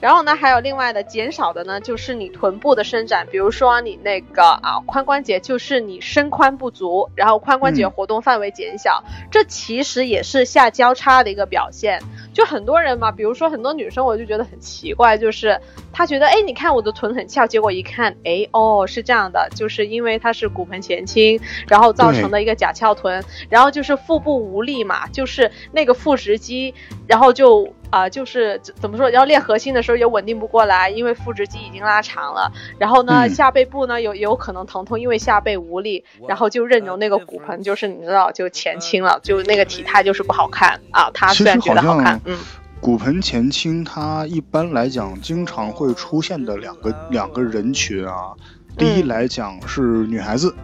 [0.00, 12.02] 然后呢，还有另外的减少的呢，就是你臀部的伸展，比如说你那个啊髋关节，就是你伸髋不足，然后髋关节活动范围减小，这其实也是下交叉的一个表现。
[12.32, 15.60] 就很多人嘛，比如说很多女生，我就觉得很奇怪，就是
[15.92, 26.74] 她觉得，哎，你看我的臀很翘，结果一看，哎，哦，是这样的，就是因为她是骨盆前倾，然后造成的一个假翘臀，然后就是腹部无力嘛，就是那个腹直肌，
[27.06, 27.72] 然后就。
[27.92, 32.50] 啊，就是怎么说，要练核心的时候也稳定不过来，因为腹直肌已经拉长了。
[32.78, 41.10] 然后呢，下背部呢有有可能疼痛，因为下背无力，然后就任由那个骨盆，就是你知道，就前倾了，就那个体态就是不好看啊。
[41.12, 42.38] 他虽然觉得好看，嗯，
[42.80, 48.32] 骨盆前倾，它一般来讲经常会出现的两个两个人群啊，
[48.78, 50.54] 第一来讲是女孩子，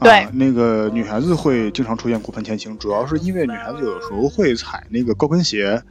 [0.00, 5.82] 对，那个女孩子会经常出现骨盆前倾，主要是因为女孩子有的时候会踩那个高跟鞋。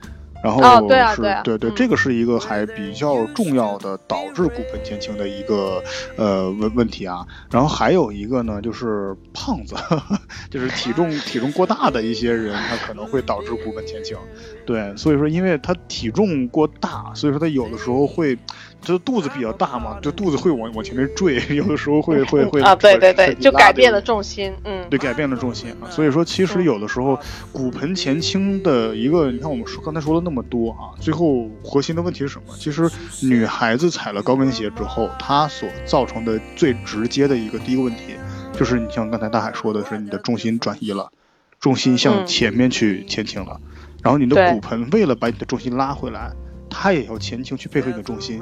[0.48, 5.84] 然后是，对对，这个是一个还比较重要的导致骨盆前倾的一个
[6.16, 7.26] 呃问问题啊。
[7.52, 9.76] 然后还有一个呢，就是胖子，
[10.50, 14.18] 就是体重体重过大的一些人，他可能会导致骨盆前倾。
[14.66, 18.38] 对，所以说，因为他体重过大，所以说他有的时候会。
[18.82, 25.90] 就肚子比较大嘛，就肚子会往往前面坠， 有的时候会会会啊，对对对，就改变了重心，嗯，对，改变了重心啊。
[25.90, 27.20] 所以说，其实有的时候
[27.52, 32.54] 骨盆前倾的一个，你看我们说刚才说了那么多啊，最后核心的问题是什么？
[32.58, 32.90] 其实
[33.22, 38.16] 女孩子踩了高跟鞋之后，她所造成的最直接的一个第一个问题，
[38.54, 41.12] 就是你像刚才大海说的是你的重心转移了，
[41.60, 43.60] 重心向前面去前倾了，
[44.02, 46.32] 然后你的骨盆为了把你的重心拉回来，
[46.70, 48.42] 它也要前倾去配合你的重心。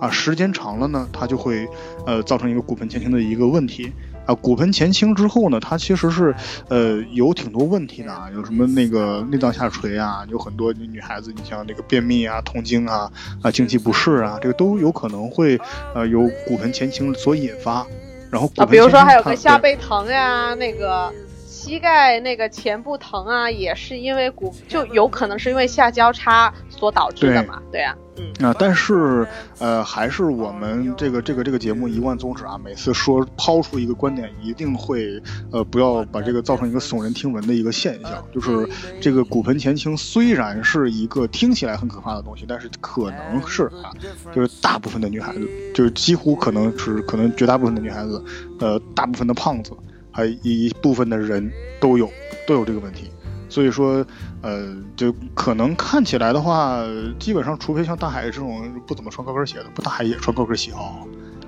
[0.00, 1.68] 啊，时间长了呢，它就会，
[2.06, 3.92] 呃，造成一个骨盆前倾的一个问题。
[4.26, 6.34] 啊，骨盆前倾之后呢，它其实是，
[6.68, 13.10] 呃，有挺多问题的，有什么那个内脏下垂啊，有很多女孩子，你像那个便秘啊、痛经啊、
[13.42, 15.58] 啊经期不适啊，这个都有可能会，
[15.94, 17.86] 呃，由骨盆前倾所引发。
[18.30, 21.12] 然后，啊，比如说还有个下背疼呀，那个。
[21.60, 27.82] 膝盖那个前部疼啊，也是因为骨，就有可能是因为下交叉所导致的嘛，对。
[27.82, 29.26] 呀、嗯，啊，但是
[29.58, 38.66] 呃，还是我们这个这个这个节目一贯宗旨啊，每次说抛出一个观点，一定会呃不要把这个造成一个耸人听闻的一个现象，就是
[38.98, 43.92] 这个骨盆前倾虽然是一个听起来很可怕的东西，但是可能是啊，
[44.34, 48.24] 就是大部分的女孩子，就是几乎可能是可能绝大部分的女孩子，
[48.60, 49.72] 呃，大部分的胖子，
[50.12, 52.10] 还一部分的人都有
[52.46, 53.10] 都有这个问题。
[53.48, 54.06] 所以说，
[54.42, 56.84] 呃，就可能看起来的话，
[57.18, 61.02] 基本上除非像大海这种不怎么穿高跟鞋的，不大海也穿高跟鞋啊。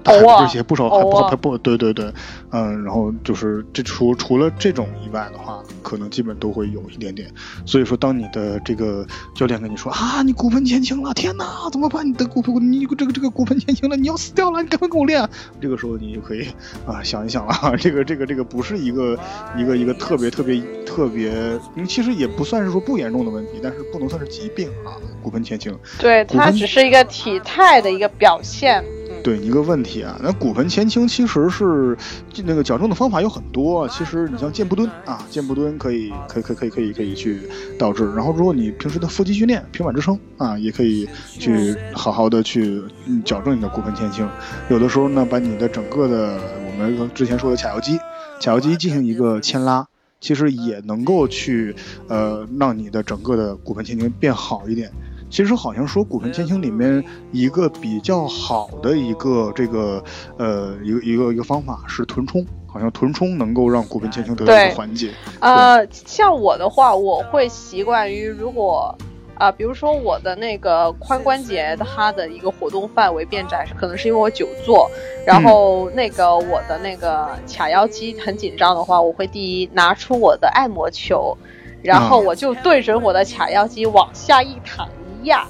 [0.05, 2.12] 海高跟鞋不少还不还不对对对，
[2.51, 7.31] 嗯，然后就是这除除了这种以外的话，可能基本都会有一点点。
[7.65, 12.07] 所以说，当你的这个教练跟你说啊，你骨盆前倾了，天哪，怎么办？
[12.07, 15.29] 你的骨盆你这个这个骨盆前倾了，你要死掉了，你赶快跟我练。
[15.61, 16.47] 这个时候你就可以
[16.87, 19.19] 啊想一想了，这个这个这个不是一个
[19.57, 21.31] 一个一个特别特别特别，
[21.77, 25.77] 嗯，其实也不算是说不严重的问题，但是不能算是疾病啊，骨盆前倾。
[25.99, 31.97] 对，它只是一个体态的一个表现，嗯对一个问题啊，那骨盆前倾其实是
[32.45, 33.89] 那个矫正的方法有很多。
[33.89, 37.41] 其实你像箭步蹲啊，箭步蹲可以可以可以可以可以可以去
[37.79, 38.05] 导致。
[38.15, 42.83] 然后如果你平时的腹肌训练、平板支撑啊，也可以去好好的去
[43.25, 44.29] 矫正你的骨盆前倾。
[44.69, 47.99] 有的时候呢，把你的整个的我们之前说的髂腰肌，
[48.41, 49.87] 髂腰肌进行一个牵拉。
[50.21, 51.75] 其实也能够去，
[52.07, 54.89] 呃，让你的整个的骨盆前倾变好一点。
[55.33, 60.05] 其实好像说骨盆前倾里面一个比较好的一个这个
[60.37, 65.11] 呃一个一个一个方法是臀冲，好像臀冲能够让骨盆前倾得到一个缓解。
[65.40, 68.95] 呃，像我的话，我会习惯于如果
[69.35, 74.88] 啊、比如说我的那个髋关节它的一个活动范围变窄，是可能是因为我久坐，
[75.27, 81.37] 然后那个我的那个髂腰肌很紧张的话，我会第一拿出我的按摩球，
[81.83, 82.27] 然后啊。
[82.27, 85.47] 我就对准我的髂腰肌往下一躺一压，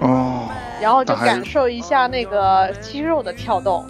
[0.00, 0.48] 哦，
[0.80, 3.84] 然后就感受一下那个肌肉的跳动。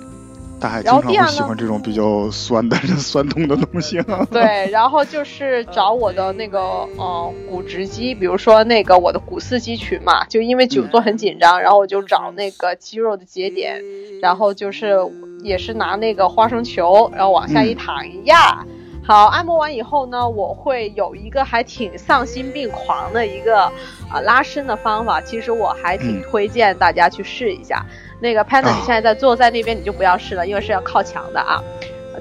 [0.59, 4.26] 大海经常会喜欢这种比较酸的 酸痛的东西啊。
[4.31, 6.59] 对，然后就是找我的那个
[6.96, 13.83] 呃骨直肌，比如说那个我的股四肌群嘛，就因为久坐很紧张，然后我就找那个肌肉的节点，
[14.22, 14.96] 然后就是
[15.42, 18.64] 也是拿那个花生球，然后往下一嗯躺一压。
[19.06, 23.70] 好，按摩完以后呢，我会有一个还挺丧心病狂的一个
[24.10, 27.86] 啊、拉伸的方法，其实我还挺嗯推荐大家去试一下。
[28.18, 31.62] 那个 Panda，、啊你现在在坐在那边，你就不要试了，因为是要靠墙的啊。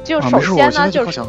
[0.04, 1.22] 就啊，首先呢，就就是。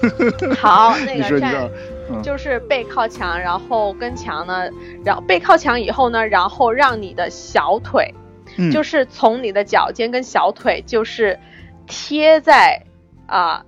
[0.58, 1.68] 好， 那个站，
[2.08, 4.68] 嗯就是背靠墙，然后跟墙呢，
[5.04, 8.14] 然后背靠墙以后呢，然后让你的小腿，
[8.56, 11.38] 嗯，就是从你的脚尖跟小腿，就是
[11.86, 12.80] 贴在
[13.26, 13.64] 啊、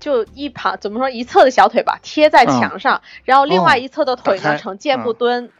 [0.00, 5.50] 就一旁怎么说一侧的小腿吧，贴在墙上，然后另外哦一侧的腿呢呈箭步嗯蹲，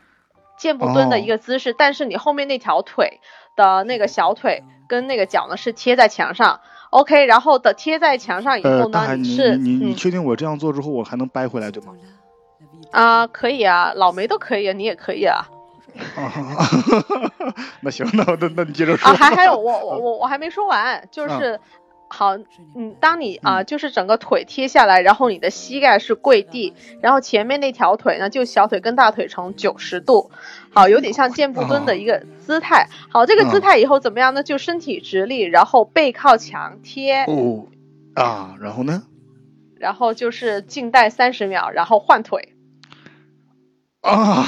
[0.57, 3.21] 箭步蹲的一个姿势，但是你后面那条腿
[3.57, 6.61] 的那个小腿跟那个脚呢是贴在墙上。
[6.91, 11.93] OK，然后的贴在墙上以呃，后呢，你是你你嗯确定我这样做之后我还能掰回来对吗？
[12.93, 15.47] 啊、可以啊，老梅都可以，啊你也可以啊。
[16.17, 16.33] 啊，
[17.83, 19.11] 那行，那那那你接着说。
[19.11, 21.61] 啊，还还有我我 我我还没说完，就嗯是。
[22.09, 22.37] 好，
[22.75, 30.31] 嗯，当你啊、就是整个腿贴下来，然后你的膝盖是跪地，然后前面那条腿呢，就小腿跟大腿呈九十度，
[30.73, 32.89] 好，有点像箭步蹲的一个姿态。
[33.11, 34.43] 好，这个姿嗯态以后怎么样呢？
[34.43, 37.67] 就身体直立，然后背靠墙贴，哦
[38.15, 39.05] 啊，然后呢？
[39.79, 42.55] 然后就是静待三十秒，然后换腿。
[44.01, 44.47] 啊，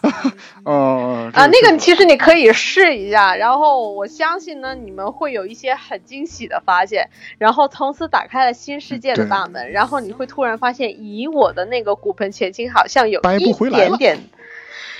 [0.64, 14.18] 哦啊，那个其实你可以试一下，然后我相信呢，你们会有一些很惊喜的发现，然后从此打开了新世界的大门，然后你会突然发现，咦，我的那个骨盆前倾好像有一点点，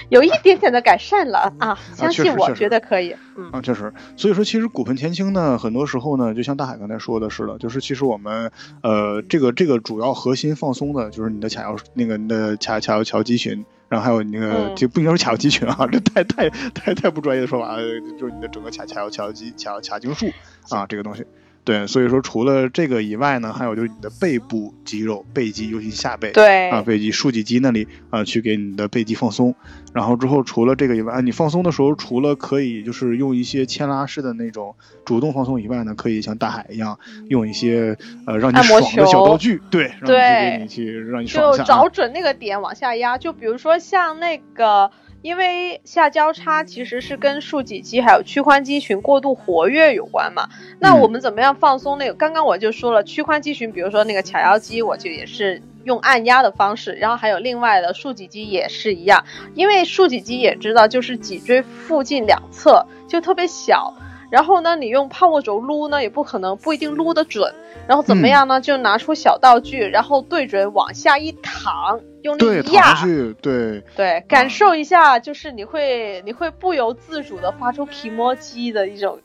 [0.08, 3.50] 有一点点的改善了啊，相信我觉得可以，嗯。
[3.50, 8.50] 啊，确实，所以说其实骨盆前倾呢，很多时候呢，就像大海刚才说的似的，就是其实我们
[8.82, 17.82] 呃这个这个主要核心放松的就是你的髂腰那个你的髂髂腰桥肌群，然后还有你那个、嗯就不应该说髂腰肌群啊，这太太太太不专业的说法了，
[18.18, 20.30] 就是你的整个髂髂腰髂腰肌髂髂胫束
[20.70, 21.24] 啊这个东西。
[21.64, 29.54] 对，所以说除了这个以外呢，还有就是你的背部肌肉，背肌，尤其下背，对，啊，背肌、竖脊肌那里啊，去给你的背肌放松。
[29.92, 36.98] 然后之后除了这个以外，啊你放松的时候，除了可以就是用一些牵拉式的那种主动放松以外呢，可以像大海一样
[37.28, 37.96] 用一些
[38.26, 41.64] 呃让你爽的小道具，对，让你去对给你去让你爽一下、啊。
[41.64, 44.90] 就找准那个点往下压，就比如说像那个
[45.22, 50.48] 因为下交叉其实是跟竖脊肌还有屈髋肌群过度活跃有关嘛。
[50.80, 52.14] 那我们怎么样放松那个？
[52.14, 56.92] 刚刚我就说了，屈髋肌群，比如说那个髂腰肌，我就也是用按压的方式。
[56.94, 59.24] 然后还有另外的竖脊肌也是一样，
[59.54, 63.94] 因为竖脊肌也知道，就是脊椎附近两侧就特别小。
[64.32, 67.54] 然后呢，你用泡沫轴撸呢，也不可能不一定撸得准。
[67.86, 68.62] 然后怎么样呢？
[68.62, 73.04] 就拿出小道具，然后对准往下一躺，用力压，
[73.42, 79.18] 对对，感受一下，就是你会你会不由自主的发出 o j i 的一种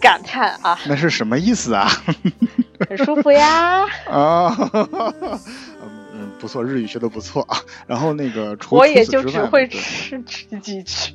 [0.00, 0.78] 感叹啊。
[0.86, 1.88] 那是什么意思啊？
[2.88, 3.84] 很舒服呀。
[4.06, 4.54] 啊，
[6.38, 7.58] 不错，日语学的不错啊。
[7.88, 11.12] 然后那个，我也就只会吃吃几句。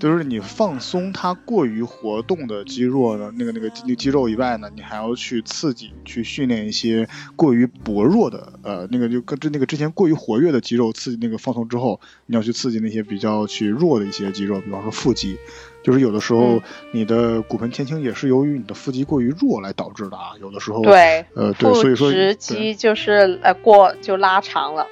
[0.00, 15.36] 就是你放松它过于活动的肌肉呢，那个那个肌肌肉以外呢，你还要去刺激、去训练一些过于薄弱的，呃，那个就跟这那个之前过于活跃的肌肉，刺激那个放松之后，你要去刺激那些比较去弱的一些肌肉，比方说腹肌，
[15.82, 16.60] 就是有的时候
[16.92, 24.86] 你的骨盆前倾也是由于你的腹肌过于弱来导致的啊，有的时候对，呃对，所以说直肌就是呃过就拉长了，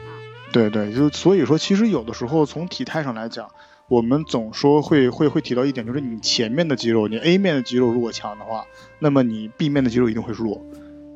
[0.52, 3.48] 对对，就所以说其实有的时候从体态上来讲。
[3.88, 8.66] 我们总说会会会提到一点，就是你前面的肌肉，你 A 面的肌肉如果强的话，
[8.98, 10.64] 那么你 B 面的肌肉一定会弱。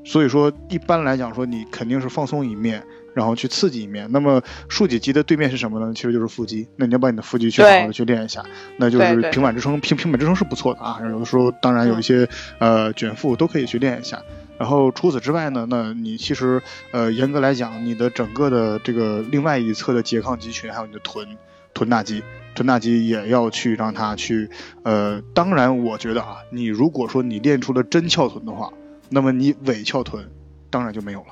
[0.04, 4.10] 所以说，一般来讲说，你肯定是放松一面，然后去刺激一面。
[4.10, 5.92] 那么竖脊肌的对面是什么呢？
[5.94, 6.66] 其实就是腹肌。
[6.76, 8.42] 那你要把你的腹肌去好好的去练一下，
[8.78, 10.98] 那就是平板支撑，平平板支撑是不错的啊。
[11.02, 12.26] 有的时候，当然有一些
[12.60, 14.22] 呃卷腹都可以去练一下。
[14.58, 16.62] 然后除此之外呢，那你其实
[16.92, 21.36] 呃严格来讲，你的整个的这个另外一侧的拮抗肌群，还有你的臀
[21.74, 22.22] 臀大肌。
[22.54, 24.50] 臀大肌也要去让它去，
[24.82, 28.72] 呃，当然，我觉得啊，你如果说你练出了真翘臀的话，
[29.08, 30.28] 那么你伪翘臀，
[30.68, 31.26] 当然就没有了，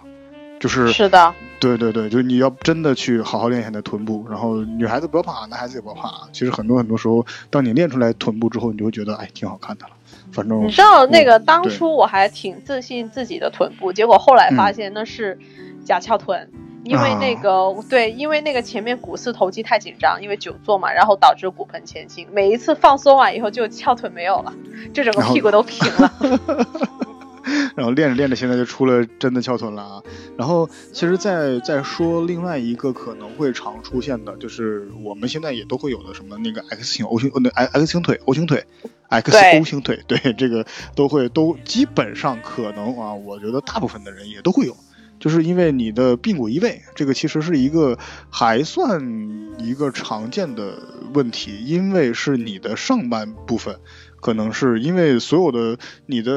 [0.59, 6.29] 就是是的，对对对，就是你要真的去好好练一下你的臀部，然后女孩子不要怕，男孩子也不要怕。
[6.33, 9.93] 其实很多很多时候，当你练出来臀部之后，你就会觉得哎，挺好看的了。
[10.33, 15.39] 反正你知道那个当初我还挺自信自己的臀部，结果后来发现那是
[15.85, 16.49] 假翘臀。
[16.85, 22.27] 因为那个对，因为那个前面股四头肌太紧张，因为久坐嘛，然后导致骨盆前倾。
[22.33, 24.55] 每一次放松完以后，就翘腿没有了，
[24.95, 26.13] 就整个屁股都平了。
[27.75, 30.03] 然后 练着练着，现在就出了真的翘臀了啊！
[30.37, 38.65] 然后其实再再说另外一个可能会常出现的，就是我们现在也都会有的什么那个 X 型 O 型呃那 X 型腿 O 型腿
[39.09, 44.77] X O 型腿，对这个都会都基本上可能啊，我觉得大部分的人也都会有。
[45.19, 47.99] 就是因为你的髌骨移位，这个其实是一个
[48.31, 49.01] 还算
[49.59, 50.79] 一个常见的
[51.13, 53.79] 问题，因为是你的上半部分，
[54.21, 56.33] 可能是因为所有的你的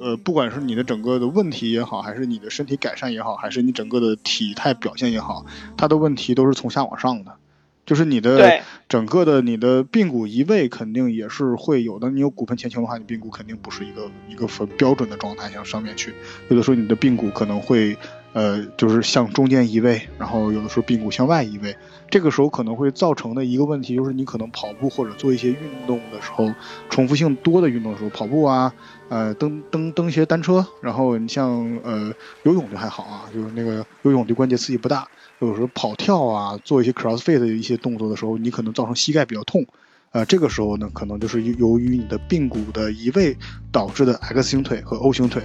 [0.00, 5.44] 呃，不管是你的整个的问题也好，还是你的身体改善也好，还是你整个的体态表现也好，
[5.76, 7.36] 它的问题都是从下往上的。
[7.84, 12.10] 就是你的整个的你的髌骨移位肯定也是会有的。
[12.10, 16.14] 你有骨盆前倾的话，你髌骨肯定不是一个一个很标准的状态向上面去。
[16.48, 17.98] 有的时候你的髌骨可能会
[18.32, 21.76] 呃就是向中间移位，然后有的时候髌骨向外移位。
[22.10, 25.56] 这个时候可能会造成的一个问题就是你可能跑步或者做一些运
[25.86, 26.52] 动的时候，
[26.90, 28.74] 重复性多的运动的时候，跑步啊，
[29.08, 32.12] 呃蹬蹬蹬一些单车，然后你像呃
[32.42, 35.08] 游泳就还好啊，就是那个游泳对关节刺激不大。
[35.38, 39.66] 有时候跑跳啊，做一些 crossfit 的一些动作的时候，你可能造成膝盖比较痛，
[40.10, 43.36] 呃，这个时候呢，可能就是由于你的髌骨的移位
[43.70, 45.42] 导致的 X 型腿和 O 型腿。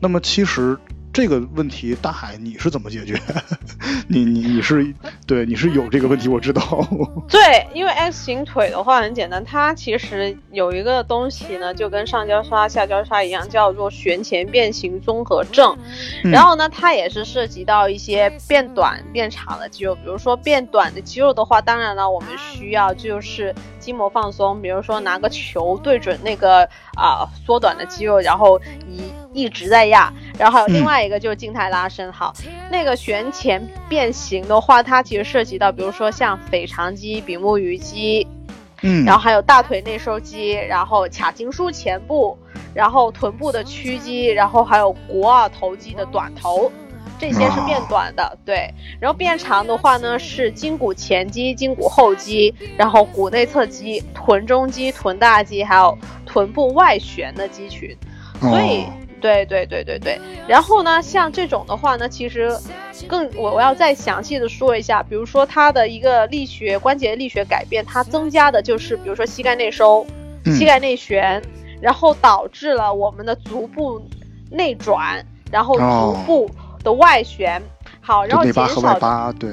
[0.00, 0.78] 那么其实。
[1.18, 3.20] 这个问题，大海你是怎么解决？
[4.06, 4.94] 你你你是
[5.26, 6.62] 对你是有这个问题，我知道。
[7.28, 15.76] 对，因为 X 型腿的话很简单，它其实有一个东西呢，就跟上交叉、下交叉一样，叫做旋前变形综合症。
[16.22, 26.62] 然后呢，它也是涉及到一些变短变长的肌肉，比如说变短的肌肉的话，当然了，我们需要就是筋膜放松，比如说拿个球对准那个
[26.94, 29.02] 啊缩短的肌肉，然后一
[29.38, 30.12] 一直在压。
[30.38, 32.32] 然后还有另外一个就是静态拉伸，好，
[32.70, 38.24] 那个旋前变形的话，它其实涉及到，比如说像腓肠肌、比目鱼肌，
[38.82, 42.38] 嗯，然后还有大腿内收肌，然后髂胫束前部，
[42.72, 46.70] 然后臀部的屈肌，然后还有股二头肌的短头，
[47.18, 48.72] 这些是变短的，对。
[49.00, 57.96] 然后变长的话呢，是筋骨前肌、筋骨后肌，然后股内侧肌、臀中肌、臀大肌，还有臀部外旋的肌群，
[58.40, 58.84] 所以。
[59.20, 62.50] 对对对对对，然后呢，像这种的话呢，其实
[63.06, 70.06] 更我我要再详细的说一下，比如说它的一个力学关节力学改变，它增加的就是比如说膝盖内收、
[70.44, 71.42] 膝盖内旋，
[71.80, 74.00] 然后导致了我们的足部
[74.50, 76.50] 内转，然后足部
[76.82, 77.60] 的外旋，
[78.00, 78.98] 好，然后减少
[79.32, 79.50] 对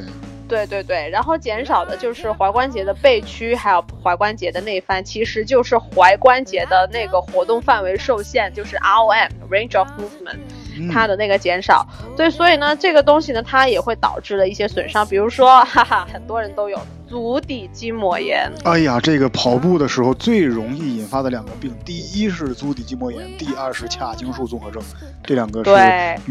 [0.48, 10.40] 对对对，然后减少的就是踝关节的背屈，还有踝关节的内翻，其实就是踝关节的那个活动范围受限，就是 ROM range of movement。
[10.92, 18.52] 它的那个减少，对，所以呢，这个东西呢，它也会导致了一些损伤，比如说， 哈哈，很多人都有足底筋膜炎。
[18.64, 24.82] 哎呀，这个跑步的时候最容易引发的两个病，第一是足底筋膜炎，第二是髂胫束综合症，
[25.24, 25.72] 这两个是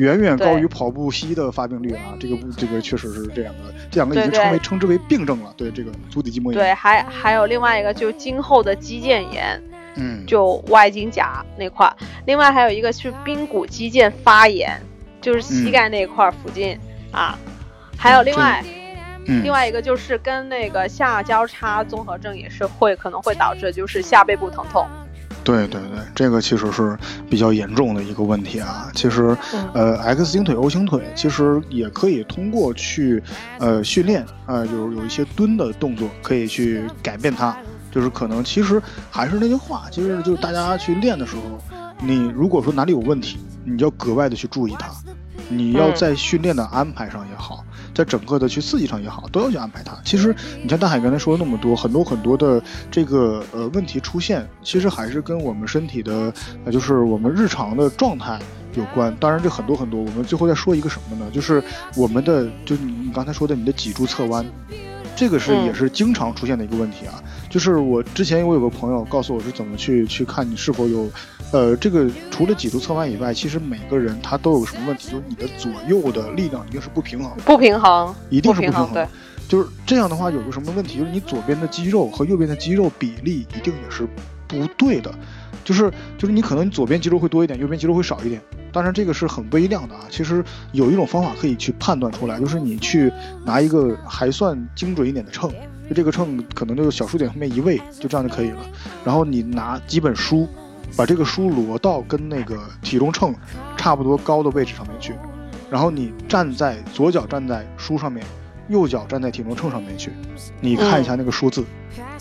[0.01, 2.15] 远远高于跑步膝的发病率啊。
[2.21, 5.53] 这个不，这个确实是这两个，这两个已经称为称之为病症了。
[5.57, 6.61] 对，这个足底筋膜炎。
[6.61, 9.61] 对，还还有另外一个，就今后的肌腱炎。
[9.97, 11.93] 嗯，就外筋甲那块，
[12.27, 14.81] 另外还有一个是髌骨肌腱发炎，
[15.21, 16.79] 就是膝盖那块附近
[17.13, 17.39] 啊，
[17.97, 18.65] 还有另外，
[19.27, 24.87] 另外一个就是跟那个下交叉综合症也是会可能会导致就是下背部疼痛。
[25.43, 26.97] 对对对，这个其实是
[27.29, 28.91] 比较严重的一个问题啊。
[28.95, 29.37] 其实，
[29.75, 33.23] 呃，X 型腿、O 型腿其实也可以通过去
[33.59, 37.55] 呃训练啊，有有一些蹲的动作可以去改变它。
[37.95, 41.43] 就是可能，其实还是那句话，其实就是大家去练的时候，
[42.01, 44.91] 你如果说哪里有问题，你要格外的去注意它。
[45.51, 47.63] 你要在训练的安排上也好，
[47.95, 49.95] 在整个的去刺激上也好，都要去安排它。
[50.03, 56.33] 其实你像大海刚才说的那么多，很多很多的这个呃问题出现，其实还是跟我们身体的，
[56.65, 58.41] 呃，就是我们日常的状态
[58.75, 59.15] 有关。
[59.21, 61.31] 当然，这很多很多，我们最后再说一个什么呢？
[61.31, 61.63] 就是
[61.95, 64.45] 我们的，就你你刚才说的你的脊柱侧弯。
[65.17, 67.23] 这个是也是经常出现的一个问题啊，
[67.55, 71.09] 就是我之前我有个朋友告诉我是怎么去去看你是否有，
[71.53, 79.07] 呃，这个除了脊柱侧弯以外，其实每个人他都有什么问题，就是你的左右的力量一定是不平衡，不平衡，一定是不平衡，对，
[79.47, 84.05] 就是这样的话有个什么问题，就是你左边的肌肉和右边的肌肉比例一定也是
[84.49, 85.15] 不对的，
[85.63, 85.89] 就是
[86.19, 88.43] 就是你可能左边肌肉会多一点，右边肌肉会少一点。
[88.73, 90.01] 当然，这个是很微量的啊。
[90.11, 93.13] 其实有一种方法可以去判断出来，就是你去
[93.45, 95.49] 拿一个还算精准一点的秤，
[95.89, 98.61] 就这个秤可能就小数点后面一位，就这样就可以了。
[99.05, 100.49] 然后你拿几本书，
[100.97, 103.35] 把这个书摞到跟那个体重秤
[103.77, 105.15] 差不多高的位置上面去，
[105.71, 108.25] 然后你站在左脚站在书上面，
[108.69, 110.11] 右脚站在体重秤上面去，
[110.61, 111.65] 你看一下那个数字，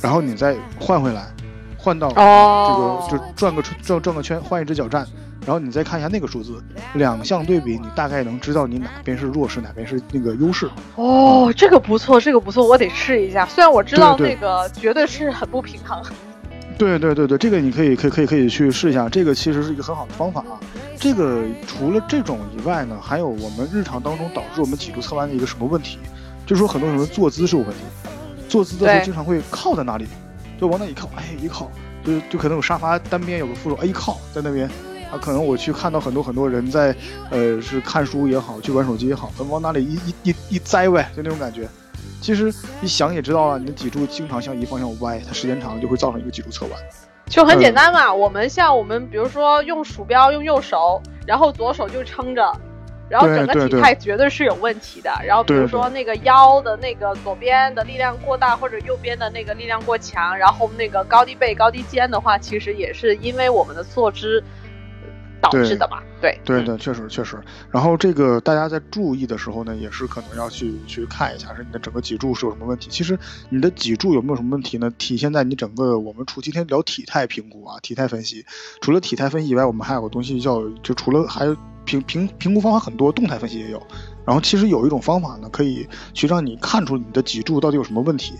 [0.01, 1.31] 然后你再换回来，
[1.77, 5.07] 换到这个就转个转转个圈，换一只脚站。
[5.45, 6.61] 然后你再看一下那个数字，
[6.93, 10.69] 两项对比，你大概能知道你哪边是弱势，哪边是那个优势。
[10.95, 13.45] 哦，这个不错，这个不错，我得试一下。
[13.45, 16.01] 虽然我知道那个绝对是很不平衡。
[16.77, 20.59] 对对对对，这个你可以可以可以可以去试一下，这个其实是一个很好的方法啊。
[20.97, 25.99] 这个除了这种以外呢，还有我们日常当中导致我们脊柱侧弯的一个什么问题？
[26.47, 27.77] 就是说很多人坐姿是有问题，
[28.49, 30.07] 坐姿的时候经常会靠在那里，
[30.59, 31.69] 就往那一靠，哎一靠，
[32.03, 34.69] 就就可能有沙发单边有个扶手，哎一靠在那边。
[35.13, 36.95] 啊，可能我去看到很多很多人在，
[37.29, 41.69] 呃，是看书也好，去玩手机也好，他往哪里一一一一栽呗，就那种感觉。
[42.19, 42.51] 其实
[42.81, 46.71] 一想也知道啊，你的脊柱经常向一方向歪，它时间长了就会造成一个脊柱侧弯。
[47.27, 52.51] 就很简单嘛，我们像我们比如说用鼠标用右手，然后左手就撑着，
[53.07, 55.11] 然后整个体态绝对是有问题的。
[55.23, 64.43] 然后比如说那个腰的那个左边的力量过大，或者右边的那个力量过强，然后那个高低背高低肩的话，其实也是因为我们的坐姿。
[65.43, 65.99] 导致的嘛？
[66.21, 67.37] 对对对，确实确实。
[67.69, 72.87] 然后这个大家在注意的时候呢，也是可能要去去看一下，是你的整个脊柱是有什么问题。
[72.89, 73.19] 其实
[73.49, 74.89] 你的脊柱有没有什么问题呢？
[74.97, 78.45] 体现在你整个我们除今天聊体态评估啊，体态分析。
[78.79, 83.85] 除了体态分析以外，我们还有个东西叫，就除了还有评评评估方法很多，动态分析也有。
[84.25, 88.33] 然后其实有一种方法呢，可以去让你看出你的脊柱到底有什么问题。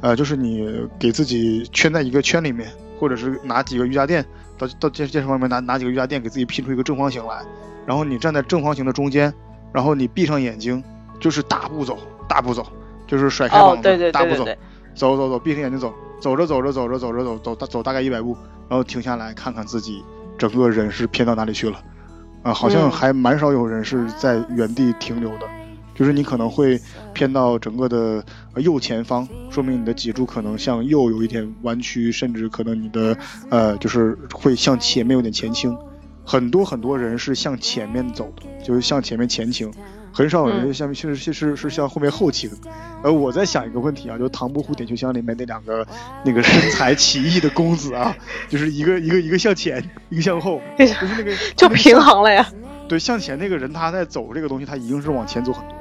[0.00, 4.24] 呃，就是你给自己圈在一个圈里面，或者是拿几个瑜伽垫。
[4.58, 7.42] 到到健健身房里面拿拿几个瑜伽垫给自己拼出一个正方形来，
[7.86, 9.32] 然后你站在正方形的中间，
[9.72, 10.82] 然后你闭上眼睛，
[11.20, 11.96] 就是大步走，
[12.28, 12.66] 大步走，
[13.06, 14.44] 就是甩开膀子，大步走，
[14.94, 18.36] 走走走，闭上眼睛走，走着走着走着走着走走大走大概一百步，
[18.68, 20.04] 然后停下来看看自己
[20.36, 21.80] 整个人是偏到哪里去了，
[22.42, 25.46] 啊，好像还蛮少有人是在原地停留的。
[25.98, 26.80] 就是你可能会
[27.12, 28.24] 偏到整个的
[28.54, 33.16] 右前方，说明你的脊柱可能向右有一点弯曲，甚至可能你的
[33.50, 35.76] 呃就是会向前面有点前倾。
[36.24, 39.72] 很多很多人是向前面走的，就是向前面前倾，
[40.12, 42.48] 很少有人向是是是是向后面后倾。
[43.02, 45.84] 呃，我在想一个问题啊，就《唐伯虎点秋香》里面那两个
[46.24, 48.14] 那个身材奇异的公子啊，
[48.48, 52.46] 就是一个一个一个向前，一个向后，就是那个就平衡了呀。
[52.88, 55.77] 对，向前那个人他在走这个东西，他一定是往前走很多。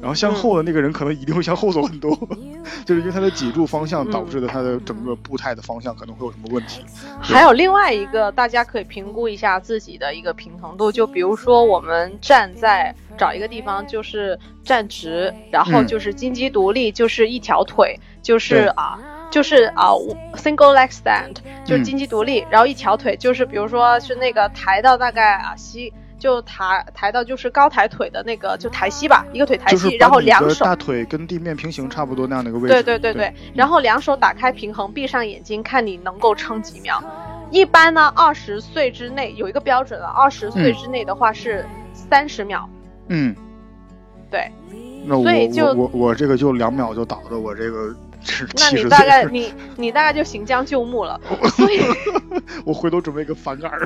[0.00, 2.16] 然后向后的那个人可能一定会向后走很多，
[2.86, 6.84] 就是因为他的脊柱方向导致的他的整个步态的方向可能会有什么问题。
[7.20, 18.98] 还有另外一个，大家可以评估一下自己的一个平衡度，就比如说我们站在找一个地方，就是站直，然后就是金鸡独立，就是一条腿，就是啊，
[19.30, 19.90] 就是啊
[20.34, 25.92] ，single leg stand，就是金鸡独立，然后一条腿，就是比如说是那个抬到大概啊膝。
[26.18, 32.74] 就抬抬到就是高抬腿的那个，就抬膝吧，一个腿抬膝，然后两手大腿跟地面平行差不多那样的一个位置。
[32.74, 37.02] 对对对对，然后两手打开平衡，闭上眼睛，看你能够撑几秒。
[37.50, 42.68] 一般呢，二十岁之内有一个标准了，二十岁之内的话是三十秒。
[43.08, 43.34] 嗯，
[44.30, 44.50] 对。
[45.06, 47.94] 那我我我我这个就两秒就倒的，我这个。
[48.56, 51.20] 那你大概你你大概就行将就木了，
[51.56, 51.80] 所以，
[52.64, 53.80] 我回头准备个翻杆儿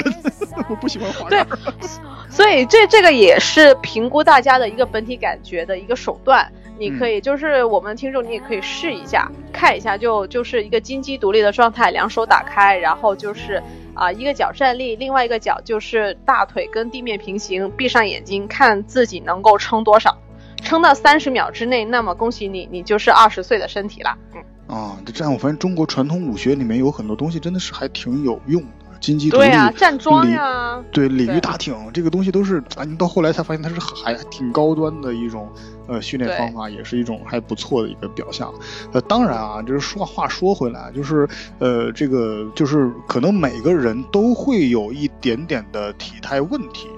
[0.68, 1.46] 我不喜欢滑杆。
[1.46, 1.58] 对，
[2.30, 6.50] 所以这这个也是评估大家的一个本体感觉的一个手段。
[6.78, 13.62] 你可以就是我们听众，你也可以试一下，看一下，就就是一个金鸡独立的状态，两手打开，然后就是
[13.94, 20.16] 啊一个脚站立，另外一个脚就是大腿跟地面平行，闭上眼睛，看自己能够撑多少。
[20.62, 24.16] 撑到三十秒之内，那么恭喜你，你就是二十岁的身体了。
[24.34, 35.46] 嗯啊，这样我发现中国传统武学里面有很多东西真的是还挺有用的，金鸡独立、站桩呀，对，鲤鱼打挺，这个东西都是啊，你到后来才发现它是还挺高端的一种
[35.88, 38.50] 呃训练方法，也是一种还不错的一个表象。
[38.92, 46.88] 呃，当然啊，就是说话说回来，就是呃，这个就是可能每个人都会有一点点的体态问题。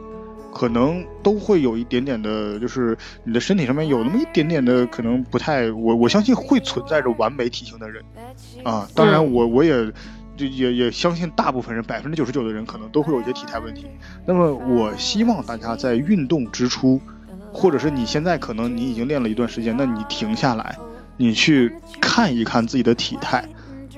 [0.55, 8.03] 可能都会有一点点的，就是你的身体上面有那么一点点的，可能不太，我我相信会存在着完美体型的人，
[8.63, 9.85] 啊，当然我我也
[10.37, 13.87] 就也也相信大部分人百分之九十九的人可能都会有一些体态问题。
[14.25, 17.01] 那么我希望大家在运动之初，
[17.53, 20.79] 或者是你现在可能你已经练了一段时间，那你停下来，
[21.17, 23.45] 你去看一看自己的体态，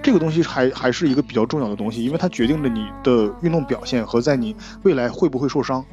[0.03, 5.85] 这个东西还还是一个比较重要的东西，因为它决定着你的运动表现和在你未来会不会受伤。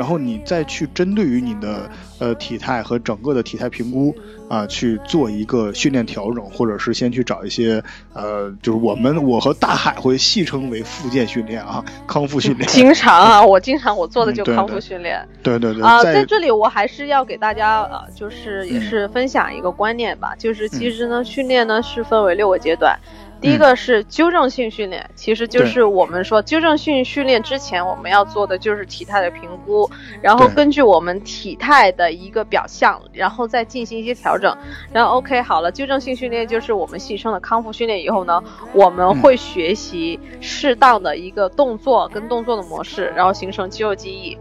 [0.00, 4.16] 然后你再去针对于你的呃体态和整个的体态评估
[4.48, 7.84] 啊，去做一个训练调整，或者是先去找一些
[8.14, 12.66] 呃，就是我们我和大海会戏称为复健训练啊，康复训练。
[12.70, 15.22] 经常啊， 我经常我做的就康复训练。
[15.42, 15.82] 对对对。
[15.82, 22.98] 啊，在这里我还是要给大家呃，就是也是分享一个观念吧，就是其实呢，训练呢是分为六个阶段。
[23.40, 34.54] 第一个是纠正性训练，其实就是我们说纠正性训练之前我们要做的就是体态的评估，然后根据我们体态的一个表象，然后再进行一些调整。
[34.92, 38.42] 然后 OK 好了，纠正性训练就是我们戏称的康复训练以后呢，
[38.74, 44.36] 我们会学习适当的一个动作跟动作的模式，然后形成肌肉记忆，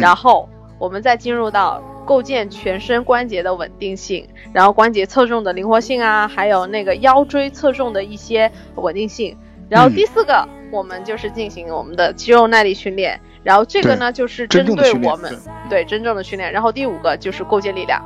[0.00, 0.48] 然后
[0.78, 1.82] 我们再进入到。
[2.04, 9.36] 构建全身关节的稳定性，然后关节侧重的灵活性啊，还有那个腰椎侧重的一些稳定性。
[9.68, 13.18] 然后第四个，我们就是进行我们的肌肉耐力训练。
[13.42, 15.36] 然后这个呢，就是针对我们
[15.68, 16.52] 对真正的训练。
[16.52, 18.00] 然后第五个就是构建力量。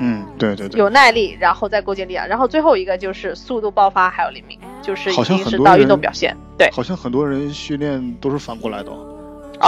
[0.00, 2.26] 嗯，对对对，有耐力，然后再构建力量。
[2.26, 6.36] 然后最后一个就是速度爆发还有灵敏，就是已经是到运动表现。
[6.58, 8.90] 对，好像很多人训练都是反过来的。
[8.90, 9.06] 哦，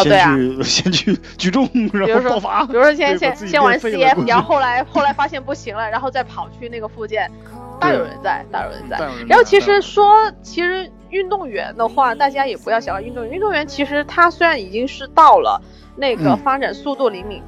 [0.03, 2.65] 对啊， 先去举重， 然后爆发。
[2.67, 7.31] 比如说，先先先玩 CF，然后后来后来发现不行了，然后再跑去那个附件，
[7.81, 8.99] 大有人在，大有人在。
[9.29, 13.33] 然后其实说，其实运动员的话，大家也不要小看运动员。
[13.35, 15.61] 运动员其实他虽然已经是到了
[15.97, 17.43] 那个发展速度灵敏。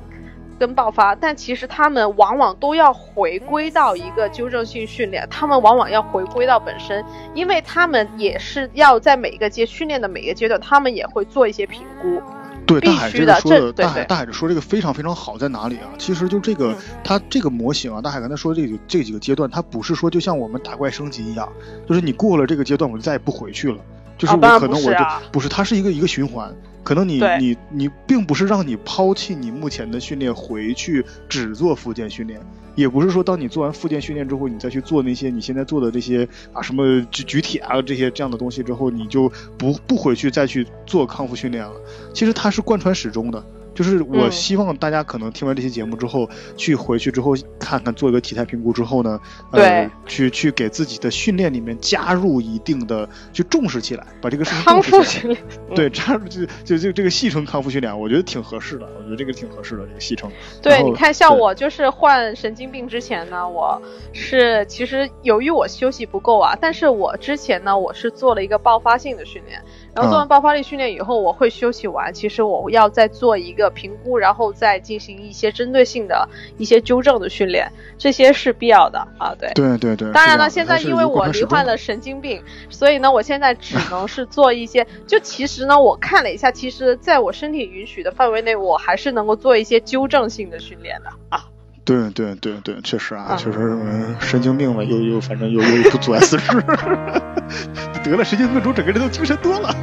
[0.59, 7.05] 跟爆发，但其实他们往往都要回归到一个纠正性训练，他们往往要回归到本身，
[7.35, 12.23] 因为他们也是要在每一个阶训练的每一个阶段，他们也会做一些评估。
[12.67, 15.87] 对，大海这个说的，大海大海说这个非常非常好，在哪里啊？
[15.99, 21.49] 其实就这个，它这个模型啊，大海刚才说这个这几个阶段，它不是说就像我们打怪升级一样，
[21.89, 23.79] 就是你过了这个阶段，我就再也不回去了，
[24.19, 26.55] 就是我可能我就不是，它是一个一个循环。
[26.83, 32.41] 可能你你你并不是让你抛弃你目前的训练回去只做复健训练，
[32.77, 41.73] 也不是说当你做完复健训练之后，你再去做那些你现在做的这些啊什么举举铁啊这些这样的东西之后，你就不不回去再去做康复训练了。
[42.15, 43.45] 其实它是贯穿始终的。
[43.77, 49.21] 就是我希望大家可能听完这期节目之后，去回去之后看看做一个体态评估之后呢，
[49.53, 55.39] 呃，去去给自己的训练里面加入一定的，去重视起来，把这个事情康复训练，
[55.75, 60.31] 对， 加入就就就这个戏称康复训练，我觉得挺合适的，我觉得这个挺合适的这个戏称。
[60.63, 63.79] 对，你看像我就是患神经病之前呢，我
[64.15, 69.63] 是其实由于我休息不够啊，但是我之前呢我是做了一个爆发性的训练。
[69.97, 76.29] 然后做完爆发力训练以后，我会休息完，其实我要再做一个评估，然后再进行一些针对性的
[76.59, 77.67] 一些纠正的训练，
[77.97, 79.35] 这些是必要的啊。
[79.39, 80.13] 对对对对。
[80.13, 84.87] 当然了，现在因为我罹患了神经病，所以呢，我现在只能是做一些。
[85.09, 91.47] 就其实呢，我看了一下，其实在我身体允许的范围内，我还是能够做一些纠正性的训练的啊。
[91.87, 93.79] 对对对对，确实啊，确实
[94.21, 96.61] 神经病嘛，又又反正又又不阻碍四肢。
[98.05, 99.75] 得了神经病之后，整个人都精神多了。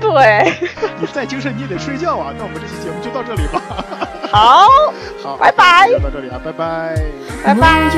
[0.00, 0.52] 对，
[1.00, 2.32] 你再精神你也得睡觉啊。
[2.38, 3.60] 那我们这期节目就到这里吧。
[4.30, 4.68] 好，
[5.22, 5.88] 好，拜拜。
[6.02, 6.96] 到这里啊，拜拜。
[7.44, 7.90] 拜拜。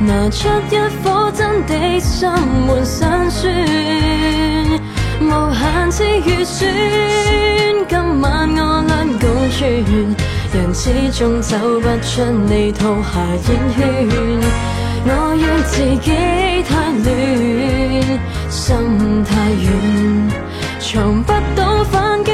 [0.00, 4.47] 拿出一颗真的心换辛酸，
[5.28, 6.58] 无限次预算。
[7.88, 10.16] 今晚我俩共存，
[10.54, 13.76] 人始终走不出你套下烟圈。
[15.04, 15.72] 我怨自
[16.02, 16.06] 己
[16.68, 16.70] 太
[17.04, 17.08] 乱，
[18.50, 18.58] 心
[19.24, 19.30] 太
[19.64, 19.66] 软，
[20.80, 22.30] 藏不到反击，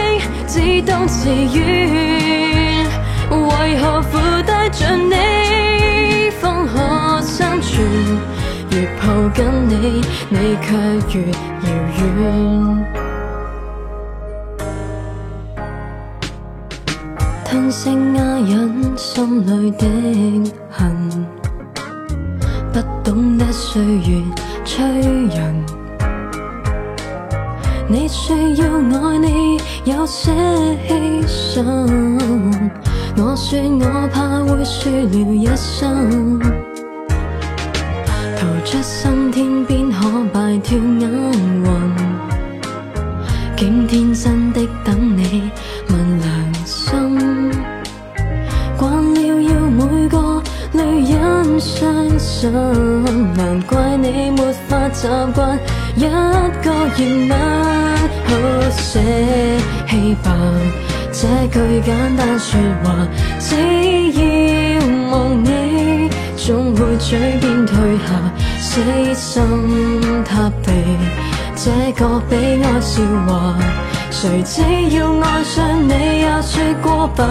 [0.46, 2.86] 只当自愿。
[3.30, 6.30] 为何负带着你？
[6.40, 6.72] 方可
[7.22, 7.72] 生存，
[8.74, 10.66] 越抱紧你，你却
[11.16, 12.02] 越遥远。
[17.44, 19.86] 吞声哑忍心里的
[20.68, 20.82] 恨，
[22.72, 24.20] 不懂得岁月
[24.64, 25.64] 催人。
[27.86, 30.32] 你需要爱你，有些
[30.88, 31.54] 牺牲。
[33.16, 36.40] 我说我怕会输了一生，
[38.74, 41.08] 出生天边可摆脱眼
[41.62, 41.64] 云，
[43.56, 45.48] 竟天真的等你
[45.90, 47.52] 问良心。
[48.76, 52.50] 惯了要每个女人相信，
[53.36, 55.56] 难怪你没法习惯
[55.94, 57.32] 一个热吻，
[58.26, 58.30] 好
[58.70, 59.00] 写
[59.86, 60.32] 气白。
[61.12, 63.06] 这句简单说话，
[63.38, 63.54] 只
[64.10, 64.18] 要
[65.12, 68.33] 望你，总会嘴边退下，
[68.74, 68.80] 死
[69.14, 70.72] 心塌地。
[71.54, 73.54] 这个悲哀笑话，
[74.10, 74.62] 谁只
[74.96, 77.24] 要爱上你也说过吧？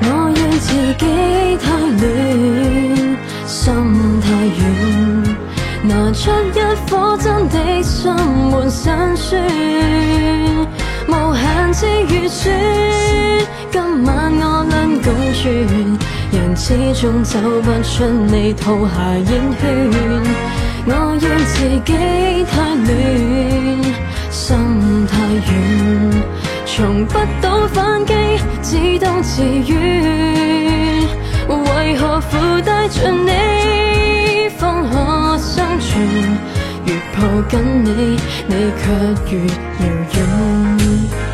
[0.00, 1.06] 我怨自己
[1.62, 1.64] 太
[2.00, 2.02] 乱，
[3.46, 3.62] 心
[4.20, 4.26] 太
[4.58, 4.62] 软，
[5.84, 6.52] 拿出一
[6.90, 8.12] 颗真的心
[8.50, 8.82] 换辛
[9.16, 9.40] 酸。
[11.06, 12.52] 无限次预算，
[13.70, 14.74] 今晚我俩
[15.04, 15.42] 共存，
[16.32, 19.26] 人始终走不出你套下烟
[19.60, 19.62] 圈。
[20.86, 21.54] 我怨自
[21.84, 21.92] 己
[22.44, 22.88] 太乱，
[24.30, 25.12] 心太
[25.46, 25.52] 软，
[26.66, 28.12] 从不懂反击，
[28.62, 29.72] 只懂自愿。
[31.48, 35.92] 为何负带着你，方可生存？
[36.84, 37.18] 越抱
[37.48, 37.52] 紧
[37.84, 37.88] 你，
[38.46, 38.82] 你却
[39.30, 40.18] 越遥
[40.78, 41.33] 远。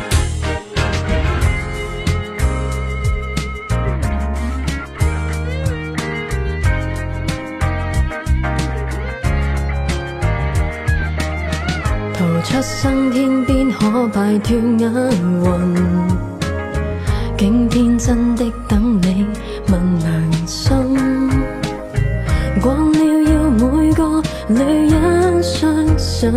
[12.81, 14.91] 生天边，可摆脱眼
[15.43, 15.47] 云，
[17.37, 19.27] 竟天真的等你
[19.67, 20.75] 问良心。
[22.59, 22.99] 惯了
[23.31, 25.43] 要每个女人。
[25.43, 26.31] 伤心，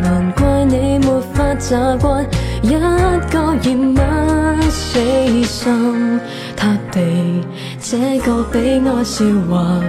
[0.00, 2.24] 难怪你没法习惯
[2.62, 4.98] 一个热吻，死
[5.44, 6.20] 心
[6.56, 7.44] 塌地。
[7.90, 9.80] 这个悲哀笑话，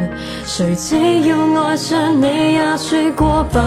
[0.46, 0.96] 谁只
[1.28, 3.60] 要爱上你也说过吧？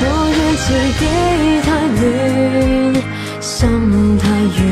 [0.00, 0.68] 我怨自
[0.98, 1.02] 己
[1.64, 1.66] 太
[1.96, 2.04] 乱，
[3.40, 4.62] 心太软，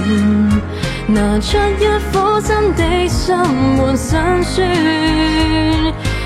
[1.06, 1.82] 拿出一
[2.12, 3.34] 颗真的心
[3.78, 4.10] 换心
[4.44, 4.68] 酸。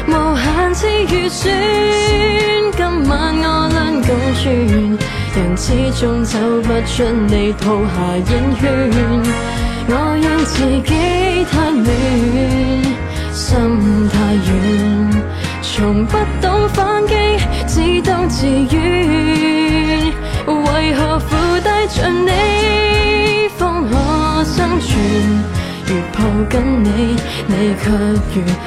[0.09, 1.55] 无限次预算，
[2.76, 4.99] 今晚我俩共存，
[5.37, 5.64] 人始
[6.01, 8.28] 终走不出你套下烟
[8.61, 8.66] 圈。
[9.89, 10.91] 我怨自己
[11.51, 11.87] 太乱，
[13.32, 14.51] 心太软，
[15.62, 17.14] 从不懂反击，
[17.68, 20.12] 只懂自愿。
[20.47, 23.95] 为何附带着你，方可
[24.45, 24.99] 生存？
[25.87, 26.18] 越抱
[26.51, 27.16] 紧你，
[27.47, 27.84] 你却
[28.34, 28.65] 越。